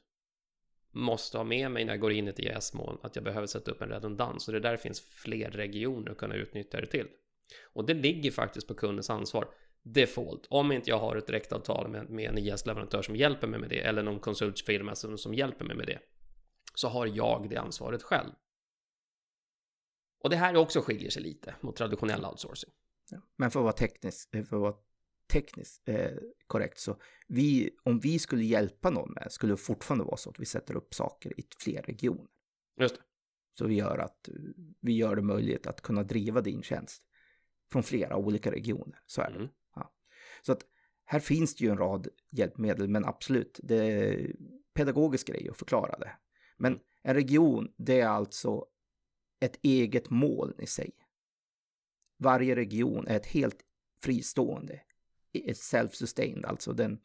måste 0.91 1.37
ha 1.37 1.45
med 1.45 1.71
mig 1.71 1.85
när 1.85 1.93
jag 1.93 2.01
går 2.01 2.13
in 2.13 2.27
i 2.27 2.31
ett 2.31 2.41
e 2.41 2.43
IAS-moln, 2.43 2.99
att 3.03 3.17
jag 3.17 3.25
behöver 3.25 3.47
sätta 3.47 3.71
upp 3.71 3.83
en 3.83 3.89
redundans. 3.89 4.49
Och 4.49 4.55
det 4.55 4.61
där 4.61 4.77
finns 4.77 5.01
fler 5.01 5.51
regioner 5.51 6.11
att 6.11 6.19
kunna 6.19 6.35
utnyttja 6.35 6.81
det 6.81 6.87
till. 6.87 7.07
Och 7.63 7.87
det 7.87 7.95
ligger 7.95 8.31
faktiskt 8.31 8.69
på 8.69 8.75
kundens 8.75 9.11
ansvar 9.11 9.49
default. 9.83 10.47
Om 10.51 10.73
inte 10.73 10.91
jag 10.91 10.99
har 10.99 11.17
ett 11.17 11.27
direktavtal 11.27 11.89
med, 11.89 12.11
med 12.11 12.31
en 12.31 12.39
e 12.39 12.41
IS-leverantör 12.41 13.03
som 13.03 13.17
hjälper 13.17 13.47
mig 13.47 13.61
med 13.61 13.69
det 13.69 13.81
eller 13.81 14.03
någon 14.03 14.21
konsultfirma 14.21 14.95
som, 14.95 15.19
som 15.19 15.35
hjälper 15.35 15.65
mig 15.65 15.77
med 15.77 15.87
det 15.87 15.99
så 16.75 16.89
har 16.89 17.07
jag 17.07 17.47
det 17.51 17.57
ansvaret 17.57 18.03
själv. 18.03 18.31
Och 20.23 20.31
det 20.31 20.37
här 20.37 20.57
också 20.57 20.81
skiljer 20.81 21.11
sig 21.11 21.23
lite 21.23 21.55
mot 21.61 21.77
traditionell 21.77 22.25
outsourcing. 22.25 22.71
Ja, 23.11 23.19
men 23.37 23.51
för 23.51 23.61
att 23.61 23.65
vara 23.65 23.73
teknisk, 23.73 24.31
för 24.31 24.39
att 24.39 24.51
vara 24.53 24.75
tekniskt 25.31 25.89
eh, 25.89 26.11
korrekt 26.47 26.79
så 26.79 26.97
vi, 27.29 27.71
om 27.83 28.01
vi 28.01 28.19
skulle 28.19 28.45
hjälpa 28.45 28.91
någon 28.91 29.13
med 29.13 29.27
skulle 29.31 29.53
det 29.53 29.57
fortfarande 29.57 30.05
vara 30.05 30.17
så 30.17 30.31
att 30.31 30.41
vi 30.41 30.45
sätter 30.45 30.77
upp 30.77 30.95
saker 30.95 31.41
i 31.41 31.45
fler 31.59 31.83
regioner. 31.83 32.31
Just 32.81 32.97
det. 32.97 33.03
Så 33.59 33.67
vi 33.67 33.75
gör, 33.75 33.99
att, 33.99 34.29
vi 34.81 34.93
gör 34.93 35.17
det 35.17 35.23
möjligt 35.23 35.67
att 35.67 35.81
kunna 35.81 36.03
driva 36.03 36.41
din 36.41 36.63
tjänst 36.63 37.03
från 37.73 37.83
flera 37.83 38.17
olika 38.17 38.51
regioner. 38.51 39.03
Så 39.07 39.23
är 39.23 39.31
det. 39.31 39.37
Mm. 39.37 39.49
Så 40.43 40.53
att 40.53 40.67
här 41.05 41.21
finns 41.21 41.55
det 41.55 41.65
ju 41.65 41.71
en 41.71 41.79
rad 41.79 42.09
hjälpmedel, 42.31 42.89
men 42.89 43.05
absolut, 43.05 43.61
det 43.63 43.77
är 43.77 44.33
pedagogisk 44.75 45.27
grej 45.27 45.49
att 45.49 45.57
förklara 45.57 45.99
det. 45.99 46.13
Men 46.57 46.81
en 47.03 47.15
region, 47.15 47.73
det 47.77 48.01
är 48.01 48.09
alltså 48.09 48.67
ett 49.41 49.59
eget 49.63 50.11
mål 50.11 50.55
i 50.59 50.67
sig. 50.67 50.93
Varje 52.19 52.57
region 52.57 53.07
är 53.07 53.17
ett 53.17 53.27
helt 53.27 53.65
fristående, 54.03 54.81
self-sustained, 55.35 56.47
alltså 56.47 56.73
den, 56.73 57.01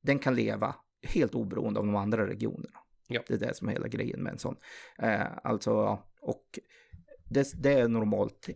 den 0.00 0.18
kan 0.18 0.34
leva 0.34 0.74
helt 1.02 1.34
oberoende 1.34 1.80
av 1.80 1.86
de 1.86 1.96
andra 1.96 2.26
regionerna. 2.26 2.78
Ja. 3.06 3.22
Det 3.28 3.34
är 3.34 3.38
det 3.38 3.54
som 3.54 3.68
är 3.68 3.72
hela 3.72 3.88
grejen 3.88 4.22
med 4.22 4.32
en 4.32 4.38
sån. 4.38 4.56
Eh, 4.98 5.26
alltså, 5.42 5.98
och 6.20 6.58
det, 7.24 7.62
det, 7.62 7.72
är 7.72 7.88
normalt 7.88 8.48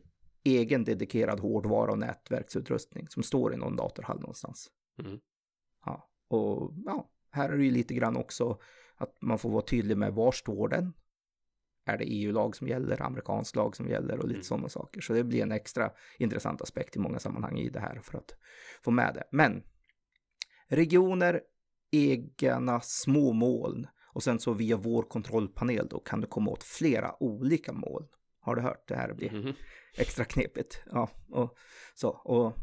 egen 0.44 0.84
dedikerad 0.84 1.40
hårdvara 1.40 1.90
och 1.90 1.98
nätverksutrustning 1.98 3.08
som 3.08 3.22
står 3.22 3.54
i 3.54 3.56
någon 3.56 3.76
datorhall 3.76 4.20
någonstans. 4.20 4.70
Mm. 4.98 5.20
Ja, 5.84 6.10
och 6.28 6.72
ja, 6.86 7.10
här 7.30 7.48
är 7.48 7.56
det 7.56 7.64
ju 7.64 7.70
lite 7.70 7.94
grann 7.94 8.16
också 8.16 8.58
att 8.96 9.22
man 9.22 9.38
får 9.38 9.50
vara 9.50 9.62
tydlig 9.62 9.96
med 9.96 10.12
var 10.12 10.32
står 10.32 10.68
den? 10.68 10.92
Är 11.84 11.98
det 11.98 12.04
EU-lag 12.04 12.56
som 12.56 12.68
gäller, 12.68 13.02
amerikansk 13.02 13.56
lag 13.56 13.76
som 13.76 13.88
gäller 13.88 14.18
och 14.18 14.24
lite 14.24 14.36
mm. 14.36 14.42
sådana 14.42 14.68
saker. 14.68 15.00
Så 15.00 15.12
det 15.12 15.24
blir 15.24 15.42
en 15.42 15.52
extra 15.52 15.90
intressant 16.18 16.62
aspekt 16.62 16.96
i 16.96 16.98
många 16.98 17.18
sammanhang 17.18 17.58
i 17.58 17.70
det 17.70 17.80
här 17.80 18.00
för 18.02 18.18
att 18.18 18.36
få 18.84 18.90
med 18.90 19.14
det. 19.14 19.24
Men 19.32 19.62
regioner, 20.68 21.40
egna 21.90 22.80
små 22.80 23.32
moln 23.32 23.86
och 24.14 24.22
sen 24.22 24.38
så 24.38 24.52
via 24.52 24.76
vår 24.76 25.02
kontrollpanel 25.02 25.88
då 25.90 26.00
kan 26.00 26.20
du 26.20 26.26
komma 26.26 26.50
åt 26.50 26.64
flera 26.64 27.22
olika 27.22 27.72
moln. 27.72 28.08
Har 28.40 28.56
du 28.56 28.62
hört? 28.62 28.88
Det 28.88 28.96
här 28.96 29.14
blir 29.14 29.34
mm 29.34 29.54
extra 29.94 30.24
knepigt. 30.24 30.82
Ja, 30.86 31.10
och 31.28 31.56
så. 31.94 32.08
Och 32.08 32.56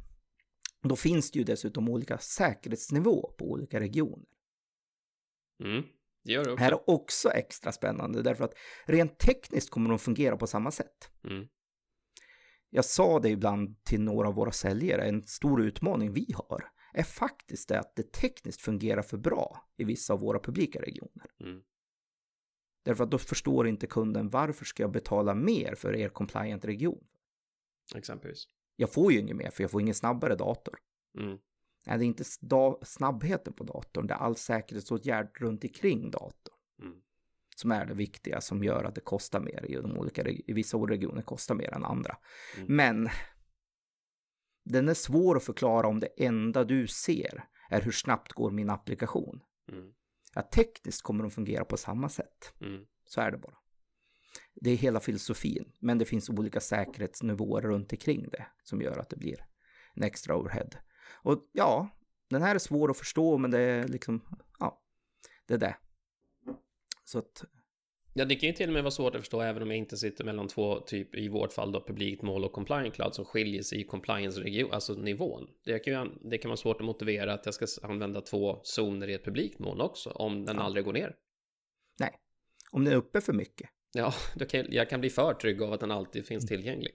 då 0.82 0.96
finns 0.96 1.32
det 1.32 1.40
ju 1.40 1.46
dessutom 1.46 1.90
olika 1.90 2.18
säkerhetsnivå 2.18 3.34
på 3.38 3.52
olika 3.52 3.80
regioner. 3.80 4.26
Mm, 5.64 5.84
det 6.24 6.32
gör 6.32 6.46
det 6.46 6.52
också. 6.52 6.64
Här 6.64 6.72
är 6.72 6.90
också 6.90 7.30
extra 7.30 7.72
spännande 7.72 8.22
därför 8.22 8.44
att 8.44 8.54
rent 8.86 9.20
tekniskt 9.20 9.70
kommer 9.70 9.90
de 9.90 10.00
fungera 10.00 10.38
på 10.38 10.48
samma 10.48 10.72
sätt. 10.72 11.12
Mm. 11.24 11.48
Jag 12.70 12.86
sa 12.86 13.20
det 13.20 13.30
ibland 13.30 13.84
till 13.84 14.02
några 14.02 14.28
av 14.28 14.34
våra 14.34 14.52
säljare, 14.52 15.04
en 15.04 15.28
stor 15.28 15.62
utmaning 15.62 16.14
vi 16.14 16.28
har 16.34 16.72
är 16.94 17.04
faktiskt 17.04 17.70
det 17.70 17.80
att 17.80 17.96
det 17.96 18.12
tekniskt 18.12 18.62
fungerar 18.62 19.02
för 19.02 19.18
bra 19.18 19.70
i 19.78 19.84
vissa 19.84 20.14
av 20.14 20.20
våra 20.20 20.40
publika 20.40 20.82
regioner. 20.82 21.26
Mm. 21.40 21.62
Därför 22.84 23.04
att 23.04 23.12
då 23.12 23.18
förstår 23.18 23.68
inte 23.68 23.88
kunden 23.88 24.30
varför 24.30 24.66
ska 24.66 24.84
jag 24.84 24.92
betala 24.92 25.34
mer 25.34 25.76
för 25.76 25.96
er 25.96 26.10
compliant 26.10 26.66
region? 26.66 27.04
Exempelvis. 27.96 28.48
Jag 28.76 28.94
får 28.94 29.12
ju 29.12 29.20
inget 29.20 29.36
mer 29.36 29.50
för 29.50 29.64
jag 29.64 29.72
får 29.72 29.82
ingen 29.82 29.96
snabbare 29.96 30.36
dator. 30.36 30.80
Mm. 31.18 31.38
Nej, 31.90 31.98
det 31.98 32.06
är 32.06 32.08
inte 32.08 32.24
snabbheten 32.82 33.54
på 33.54 33.64
datorn, 33.64 34.08
det 34.08 34.14
är 34.14 34.18
all 34.18 34.36
säkerhetsåtgärd 34.36 35.38
runt 35.38 35.64
omkring 35.64 36.12
datorn. 36.12 36.56
Mm. 36.82 36.98
Som 37.56 37.72
är 37.72 37.86
det 37.86 37.94
viktiga 37.94 38.42
som 38.42 38.64
gör 38.64 38.84
att 38.84 38.96
det 38.96 39.02
kostar 39.02 39.40
mer 39.40 39.66
i 39.66 39.76
de 39.76 39.98
olika, 39.98 40.30
i 40.30 40.54
vissa 40.54 40.78
regioner 40.78 41.22
kostar 41.22 41.56
mer 41.56 41.74
än 41.74 41.86
andra. 41.86 42.18
Mm. 42.58 42.76
Men 42.76 43.10
den 44.66 44.90
är 44.90 44.94
svår 44.94 45.38
att 45.38 45.44
förklara 45.44 45.88
om 45.88 46.00
det 46.00 46.26
enda 46.26 46.64
du 46.64 46.88
ser 46.88 47.44
är 47.70 47.82
hur 47.82 47.92
snabbt 47.92 48.34
går 48.34 48.52
min 48.52 48.70
applikation. 48.70 49.44
Mm. 49.72 49.94
Ja, 50.36 50.42
tekniskt 50.42 51.02
kommer 51.02 51.24
de 51.24 51.32
fungera 51.32 51.66
på 51.66 51.78
samma 51.78 52.10
sätt. 52.10 52.54
Mm. 52.62 52.86
Så 53.06 53.22
är 53.22 53.32
det 53.32 53.38
bara. 53.38 53.58
Det 54.54 54.72
är 54.72 54.78
hela 54.78 55.00
filosofin, 55.00 55.72
men 55.80 55.98
det 55.98 56.06
finns 56.06 56.30
olika 56.30 56.60
säkerhetsnivåer 56.60 57.62
runt 57.62 57.92
omkring 57.92 58.30
det 58.30 58.46
som 58.64 58.82
gör 58.82 58.98
att 58.98 59.10
det 59.10 59.18
blir 59.18 59.46
en 59.96 60.04
extra 60.04 60.36
overhead. 60.36 60.70
Och 61.24 61.50
ja, 61.52 61.90
den 62.30 62.42
här 62.42 62.56
är 62.56 62.60
svår 62.60 62.92
att 62.92 62.98
förstå, 62.98 63.38
men 63.38 63.52
det 63.52 63.60
är 63.60 63.88
liksom, 63.88 64.22
ja, 64.60 64.82
det 65.46 65.54
är 65.54 65.58
det. 65.58 65.76
Så 67.06 67.20
att... 67.20 67.44
Ja, 68.14 68.26
det 68.26 68.36
kan 68.36 68.50
ju 68.50 68.56
till 68.56 68.70
och 68.70 68.74
med 68.74 68.84
vara 68.84 68.92
svårt 68.92 69.16
att 69.16 69.22
förstå 69.22 69.42
även 69.42 69.64
om 69.64 69.70
jag 69.70 69.78
inte 69.78 69.98
sitter 69.98 70.24
mellan 70.24 70.48
två, 70.48 70.80
typ 70.80 71.16
i 71.16 71.28
vårt 71.28 71.54
fall 71.54 71.72
då 71.72 71.84
publikt 71.88 72.22
mål 72.22 72.46
och 72.46 72.54
compliant 72.54 72.94
cloud 72.94 73.16
som 73.16 73.26
skiljer 73.26 73.62
sig 73.62 73.82
i 73.82 73.84
compliance-region, 73.84 74.72
alltså 74.72 74.94
nivån. 74.94 75.48
Det 75.66 75.80
kan, 75.80 75.94
ju, 75.94 76.30
det 76.30 76.38
kan 76.38 76.50
vara 76.50 76.58
svårt 76.58 76.80
att 76.80 76.86
motivera 76.86 77.34
att 77.34 77.46
jag 77.46 77.54
ska 77.54 77.88
använda 77.88 78.22
två 78.22 78.60
zoner 78.64 79.08
i 79.08 79.14
ett 79.14 79.26
publikt 79.26 79.60
mål 79.60 79.82
också, 79.82 80.10
om 80.10 80.46
den 80.46 80.56
ja. 80.56 80.64
aldrig 80.64 80.86
går 80.86 80.94
ner. 80.94 81.16
Nej, 82.00 82.20
om 82.72 82.84
den 82.84 82.94
är 82.94 82.98
uppe 82.98 83.22
för 83.22 83.34
mycket. 83.34 83.70
Ja, 83.94 84.14
kan, 84.50 84.66
jag 84.70 84.90
kan 84.90 85.00
bli 85.00 85.10
för 85.10 85.34
trygg 85.34 85.62
av 85.62 85.74
att 85.74 85.80
den 85.80 85.92
alltid 85.92 86.26
finns 86.26 86.44
mm. 86.44 86.48
tillgänglig. 86.48 86.92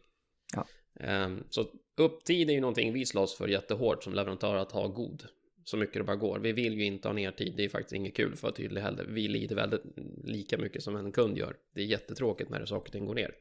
Ja. 0.54 0.66
Um, 1.00 1.44
så 1.50 1.66
upptid 1.96 2.50
är 2.50 2.54
ju 2.54 2.60
någonting 2.60 2.92
vi 2.92 3.06
slåss 3.06 3.34
för 3.34 3.48
jättehårt 3.48 4.04
som 4.04 4.14
leverantör 4.14 4.56
att 4.56 4.72
ha 4.72 4.86
god. 4.86 5.24
Så 5.64 5.76
mycket 5.76 5.94
det 5.94 6.04
bara 6.04 6.16
går. 6.16 6.38
Vi 6.38 6.52
vill 6.52 6.78
ju 6.78 6.84
inte 6.84 7.08
ha 7.08 7.12
ner 7.12 7.30
tid. 7.30 7.54
Det 7.56 7.64
är 7.64 7.68
faktiskt 7.68 7.92
inget 7.92 8.16
kul 8.16 8.30
för 8.30 8.36
att 8.36 8.42
vara 8.42 8.52
tydlig 8.52 8.80
heller. 8.80 9.04
Vi 9.08 9.28
lider 9.28 9.56
väldigt 9.56 9.82
lika 10.24 10.58
mycket 10.58 10.82
som 10.82 10.96
en 10.96 11.12
kund 11.12 11.38
gör. 11.38 11.56
Det 11.74 11.80
är 11.80 11.86
jättetråkigt 11.86 12.50
när 12.50 12.60
det 12.60 12.66
saker 12.66 12.88
och 12.88 12.92
ting 12.92 13.06
går 13.06 13.14
ner. 13.14 13.34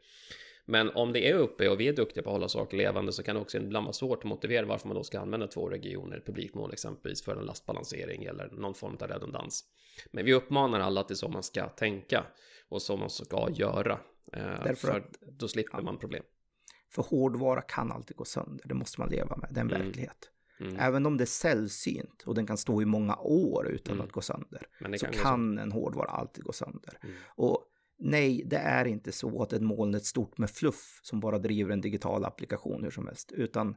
Men 0.65 0.89
om 0.89 1.13
det 1.13 1.29
är 1.29 1.33
uppe 1.33 1.69
och 1.69 1.79
vi 1.79 1.87
är 1.87 1.93
duktiga 1.93 2.23
på 2.23 2.29
att 2.29 2.33
hålla 2.33 2.49
saker 2.49 2.77
levande 2.77 3.13
så 3.13 3.23
kan 3.23 3.35
det 3.35 3.41
också 3.41 3.57
ibland 3.57 3.85
vara 3.85 3.93
svårt 3.93 4.19
att 4.19 4.23
motivera 4.29 4.65
varför 4.65 4.87
man 4.87 4.97
då 4.97 5.03
ska 5.03 5.19
använda 5.19 5.47
två 5.47 5.69
regioner, 5.69 6.23
publikmål 6.25 6.73
exempelvis 6.73 7.23
för 7.23 7.35
en 7.35 7.45
lastbalansering 7.45 8.23
eller 8.23 8.49
någon 8.51 8.73
form 8.73 8.97
av 9.01 9.07
redundans. 9.07 9.65
Men 10.11 10.25
vi 10.25 10.33
uppmanar 10.33 10.79
alla 10.79 11.01
att 11.01 11.07
det 11.07 11.13
är 11.13 11.15
så 11.15 11.27
man 11.27 11.43
ska 11.43 11.69
tänka 11.69 12.25
och 12.69 12.81
så 12.81 12.97
man 12.97 13.09
ska 13.09 13.49
göra. 13.55 13.99
Eh, 14.33 14.63
Därför 14.63 14.87
för 14.87 14.97
att, 14.97 15.17
då 15.21 15.47
slipper 15.47 15.77
ja. 15.77 15.83
man 15.83 15.97
problem. 15.97 16.23
För 16.93 17.03
hårdvara 17.03 17.61
kan 17.61 17.91
alltid 17.91 18.17
gå 18.17 18.25
sönder, 18.25 18.67
det 18.67 18.73
måste 18.73 19.01
man 19.01 19.09
leva 19.09 19.37
med, 19.37 19.49
det 19.51 19.59
är 19.59 19.63
en 19.63 19.71
mm. 19.71 19.81
verklighet. 19.81 20.29
Mm. 20.59 20.75
Även 20.79 21.05
om 21.05 21.17
det 21.17 21.23
är 21.23 21.25
sällsynt 21.25 22.23
och 22.25 22.35
den 22.35 22.47
kan 22.47 22.57
stå 22.57 22.81
i 22.81 22.85
många 22.85 23.15
år 23.15 23.67
utan 23.67 23.93
mm. 23.93 24.05
att 24.05 24.11
gå 24.11 24.21
sönder, 24.21 24.67
så 24.97 25.05
kan, 25.05 25.13
kan 25.13 25.57
en 25.57 25.71
hårdvara 25.71 26.09
alltid 26.09 26.43
gå 26.43 26.53
sönder. 26.53 26.99
Mm. 27.03 27.15
Och 27.27 27.59
nej, 27.99 28.43
det 28.45 28.57
är 28.57 28.85
inte 28.85 29.11
så 29.11 29.41
att 29.41 29.53
ett 29.53 29.61
moln 29.61 29.95
är 29.95 29.99
stort 29.99 30.37
med 30.37 30.49
fluff 30.49 30.99
som 31.03 31.19
bara 31.19 31.39
driver 31.39 31.73
en 31.73 31.81
digital 31.81 32.25
applikation 32.25 32.83
hur 32.83 32.91
som 32.91 33.07
helst, 33.07 33.31
utan 33.31 33.69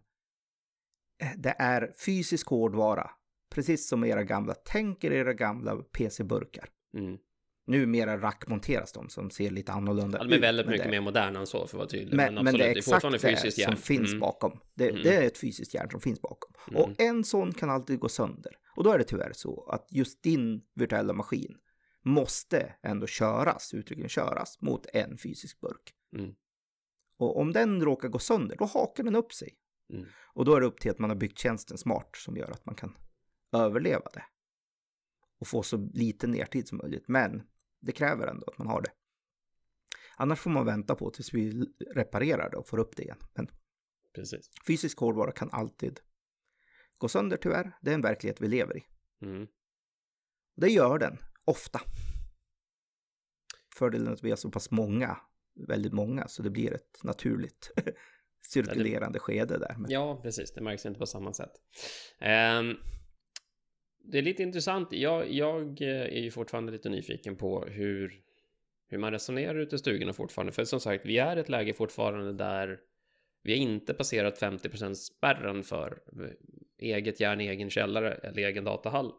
eh, 1.23 1.29
det 1.37 1.55
är 1.59 1.93
fysisk 2.07 2.47
hårdvara, 2.47 3.11
precis 3.51 3.89
som 3.89 4.05
era 4.05 4.25
gamla, 4.25 4.55
tänk 4.65 5.05
er 5.05 5.11
era 5.11 5.35
gamla 5.35 5.77
PC-burkar. 5.77 6.69
Mm. 6.95 7.19
Numera 7.69 8.21
rackmonteras 8.21 8.93
de 8.93 9.09
som 9.09 9.31
ser 9.31 9.51
lite 9.51 9.73
annorlunda 9.73 10.19
ut. 10.19 10.25
Ja, 10.25 10.29
de 10.31 10.37
är 10.37 10.41
väldigt 10.41 10.67
mycket 10.67 10.85
det... 10.85 10.91
mer 10.91 11.01
moderna 11.01 11.41
än 11.41 11.47
så 11.47 11.59
för 11.59 11.65
att 11.65 11.75
vara 11.75 11.89
tydlig. 11.89 12.17
Men, 12.17 12.35
men, 12.35 12.45
men 12.45 12.55
det 12.55 12.67
är 12.67 12.77
exakt 12.77 13.03
det, 13.03 13.43
det 13.43 13.51
som 13.51 13.77
finns 13.77 14.09
mm. 14.09 14.21
bakom. 14.21 14.61
Det, 14.75 14.89
mm. 14.89 15.03
det, 15.03 15.17
är 15.17 15.23
ett 15.23 15.39
fysiskt 15.39 15.75
järn 15.75 15.91
som 15.91 16.01
finns 16.01 16.23
bakom. 16.23 16.55
Mm. 16.69 16.83
Och 16.83 17.01
en 17.01 17.25
sån 17.25 17.53
kan 17.53 17.71
alltid 17.71 17.99
gå 17.99 18.09
sönder. 18.09 18.53
Och 18.77 18.85
då 18.85 18.91
är 18.91 18.99
det 18.99 19.05
tyvärr 19.05 19.33
så 19.33 19.69
att 19.71 19.87
just 19.91 20.23
din 20.23 20.63
virtuella 20.75 21.13
maskin 21.13 21.57
måste 22.05 22.75
ändå 22.83 23.07
köras, 23.07 23.75
uttryckligen 23.75 24.09
köras, 24.09 24.61
mot 24.61 24.87
en 24.93 25.19
fysisk 25.19 25.61
burk. 25.61 25.95
Mm. 26.17 26.35
Och 27.19 27.41
om 27.41 27.53
den 27.53 27.85
råkar 27.85 28.09
gå 28.09 28.19
sönder, 28.19 28.57
då 28.57 28.65
hakar 28.65 29.05
den 29.05 29.17
upp 29.17 29.33
sig. 29.33 29.59
Mm. 29.93 30.07
Och 30.35 30.45
då 30.45 30.55
är 30.55 30.61
det 30.61 30.67
upp 30.67 30.81
till 30.81 30.91
att 30.91 30.99
man 30.99 31.11
har 31.11 31.17
byggt 31.17 31.39
tjänsten 31.39 31.79
smart 31.79 32.11
som 32.17 32.37
gör 32.37 32.51
att 32.51 32.67
man 32.67 32.75
kan 32.75 32.97
överleva 33.53 34.11
det. 34.15 34.25
Och 35.39 35.47
få 35.47 35.63
så 35.63 35.77
lite 35.93 36.27
nertid 36.27 36.69
som 36.69 36.79
möjligt. 36.79 37.09
Men 37.09 37.43
det 37.81 37.93
kräver 37.93 38.27
ändå 38.27 38.47
att 38.47 38.59
man 38.59 38.67
har 38.67 38.83
det. 38.83 38.91
Annars 40.17 40.39
får 40.39 40.51
man 40.51 40.67
vänta 40.67 40.95
på 40.95 41.11
tills 41.11 41.35
vi 41.35 41.67
reparerar 41.95 42.51
det 42.51 42.57
och 42.57 42.69
får 42.69 42.79
upp 42.79 42.97
det 42.97 43.03
igen. 43.03 43.19
Men 43.35 43.51
Precis. 44.15 44.51
fysisk 44.67 44.99
hårdvara 44.99 45.33
kan 45.33 45.51
alltid 45.53 46.01
gå 46.99 47.09
sönder 47.09 47.37
tyvärr. 47.37 47.79
Det 47.83 47.91
är 47.91 47.95
en 47.95 48.03
verklighet 48.03 48.41
vi 48.41 48.49
lever 48.49 48.77
i. 48.77 48.85
Mm. 49.23 49.47
Det 50.57 50.69
gör 50.69 50.99
den, 50.99 51.19
ofta. 51.45 51.81
Fördelen 53.75 54.09
är 54.09 54.13
att 54.13 54.25
vi 54.25 54.31
är 54.31 54.37
så 54.37 54.51
pass 54.51 54.71
många, 54.71 55.17
väldigt 55.69 55.93
många, 55.93 56.29
så 56.29 56.43
det 56.43 56.51
blir 56.51 56.75
ett 56.75 57.03
naturligt 57.03 57.71
cirkulerande 58.53 59.19
skede 59.19 59.59
där. 59.59 59.77
Ja, 59.89 60.21
precis. 60.23 60.53
Det 60.53 60.61
märks 60.61 60.87
inte 60.87 60.99
på 60.99 61.07
samma 61.07 61.33
sätt. 61.33 61.53
Um, 62.21 62.77
det 64.07 64.19
är 64.19 64.23
lite 64.23 64.43
intressant. 64.43 64.93
Jag, 64.93 65.33
jag 65.33 65.83
eh, 65.83 65.89
är 65.89 66.21
ju 66.21 66.31
fortfarande 66.31 66.73
lite 66.73 66.89
nyfiken 66.89 67.37
på 67.37 67.65
hur, 67.65 68.21
hur 68.89 68.99
man 68.99 69.13
resonerar 69.13 69.59
ute 69.59 69.77
i 69.77 69.79
stugorna 69.79 70.13
fortfarande. 70.13 70.53
För 70.53 70.65
som 70.65 70.81
sagt, 70.81 71.07
vi 71.07 71.19
är 71.19 71.37
i 71.37 71.41
ett 71.41 71.49
läge 71.49 71.73
fortfarande 71.73 72.33
där 72.33 72.81
vi 73.43 73.53
har 73.53 73.59
inte 73.59 73.95
passerat 73.95 74.41
50% 74.41 74.95
spärren 74.95 75.63
för 75.63 75.99
eget 76.79 77.21
järn, 77.21 77.41
egen 77.41 77.71
källare 77.71 78.15
eller 78.15 78.43
egen 78.43 78.65
datahall 78.65 79.13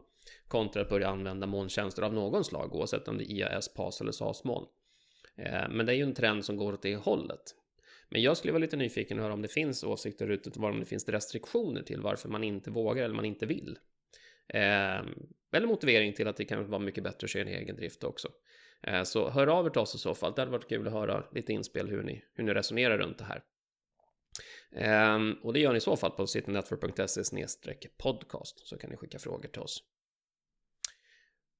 kontra 0.48 0.82
att 0.82 0.88
börja 0.88 1.08
använda 1.08 1.46
molntjänster 1.46 2.02
av 2.02 2.14
någon 2.14 2.44
slag, 2.44 2.74
oavsett 2.74 3.08
om 3.08 3.18
det 3.18 3.24
är 3.24 3.32
IAS, 3.32 3.74
PAS 3.74 4.00
eller 4.00 4.12
SAS-moln. 4.12 4.66
Eh, 5.36 5.68
men 5.70 5.86
det 5.86 5.92
är 5.92 5.96
ju 5.96 6.02
en 6.02 6.14
trend 6.14 6.44
som 6.44 6.56
går 6.56 6.72
åt 6.72 6.82
det 6.82 6.96
hållet. 6.96 7.54
Men 8.08 8.22
jag 8.22 8.36
skulle 8.36 8.52
vara 8.52 8.60
lite 8.60 8.76
nyfiken 8.76 9.18
och 9.18 9.24
höra 9.24 9.34
om 9.34 9.42
det 9.42 9.48
finns 9.48 9.84
åsikter 9.84 10.30
ute 10.30 10.60
om 10.60 10.80
det 10.80 10.86
finns 10.86 11.08
restriktioner 11.08 11.82
till 11.82 12.00
varför 12.00 12.28
man 12.28 12.44
inte 12.44 12.70
vågar 12.70 13.04
eller 13.04 13.14
man 13.14 13.24
inte 13.24 13.46
vill. 13.46 13.78
Eh, 14.48 15.02
eller 15.52 15.66
motivering 15.66 16.12
till 16.12 16.28
att 16.28 16.36
det 16.36 16.44
kan 16.44 16.70
vara 16.70 16.82
mycket 16.82 17.04
bättre 17.04 17.24
att 17.24 17.30
köra 17.30 17.42
en 17.42 17.48
egen 17.48 17.76
drift 17.76 18.04
också. 18.04 18.28
Eh, 18.82 19.02
så 19.02 19.30
hör 19.30 19.46
av 19.46 19.66
er 19.66 19.70
till 19.70 19.80
oss 19.80 19.94
i 19.94 19.98
så 19.98 20.14
fall. 20.14 20.32
Det 20.34 20.40
hade 20.40 20.52
varit 20.52 20.68
kul 20.68 20.86
att 20.86 20.92
höra 20.92 21.24
lite 21.32 21.52
inspel 21.52 21.88
hur 21.88 22.02
ni, 22.02 22.24
hur 22.34 22.44
ni 22.44 22.54
resonerar 22.54 22.98
runt 22.98 23.18
det 23.18 23.24
här. 23.24 23.42
Um, 24.70 25.32
och 25.42 25.52
det 25.52 25.60
gör 25.60 25.72
ni 25.72 25.76
i 25.76 25.80
så 25.80 25.96
fall 25.96 26.10
på 26.10 26.26
citynetwork.se 26.26 27.88
podcast 27.98 28.66
så 28.66 28.78
kan 28.78 28.90
ni 28.90 28.96
skicka 28.96 29.18
frågor 29.18 29.48
till 29.48 29.62
oss. 29.62 29.82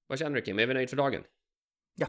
Vad 0.06 0.18
känner 0.18 0.36
du 0.36 0.42
Kim? 0.42 0.58
Är 0.58 0.66
vi 0.66 0.74
nöjda 0.74 0.88
för 0.88 0.96
dagen? 0.96 1.24
Ja. 1.94 2.06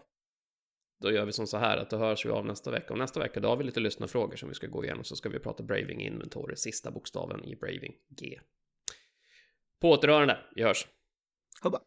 Då 1.02 1.12
gör 1.12 1.26
vi 1.26 1.32
som 1.32 1.48
så 1.48 1.58
här 1.58 1.78
att 1.78 1.90
då 1.90 1.98
hörs 1.98 2.26
vi 2.26 2.30
av 2.30 2.46
nästa 2.46 2.72
vecka. 2.72 2.94
Och 2.94 3.00
nästa 3.00 3.20
vecka 3.20 3.40
då 3.40 3.48
har 3.48 3.58
vi 3.58 3.64
lite 3.64 3.80
lyssnarfrågor 3.80 4.36
som 4.36 4.50
vi 4.50 4.56
ska 4.56 4.68
gå 4.68 4.84
igenom. 4.84 5.04
Så 5.04 5.16
ska 5.16 5.30
vi 5.30 5.40
prata 5.40 5.64
Braving 5.64 6.02
Inventory, 6.02 6.56
sista 6.56 6.92
bokstaven 6.92 7.46
i 7.46 7.56
Braving 7.56 7.96
G. 8.10 8.40
På 9.82 9.92
återhörande, 9.92 10.38
vi 10.56 10.64
hörs. 10.64 10.88
Hubba. 11.64 11.80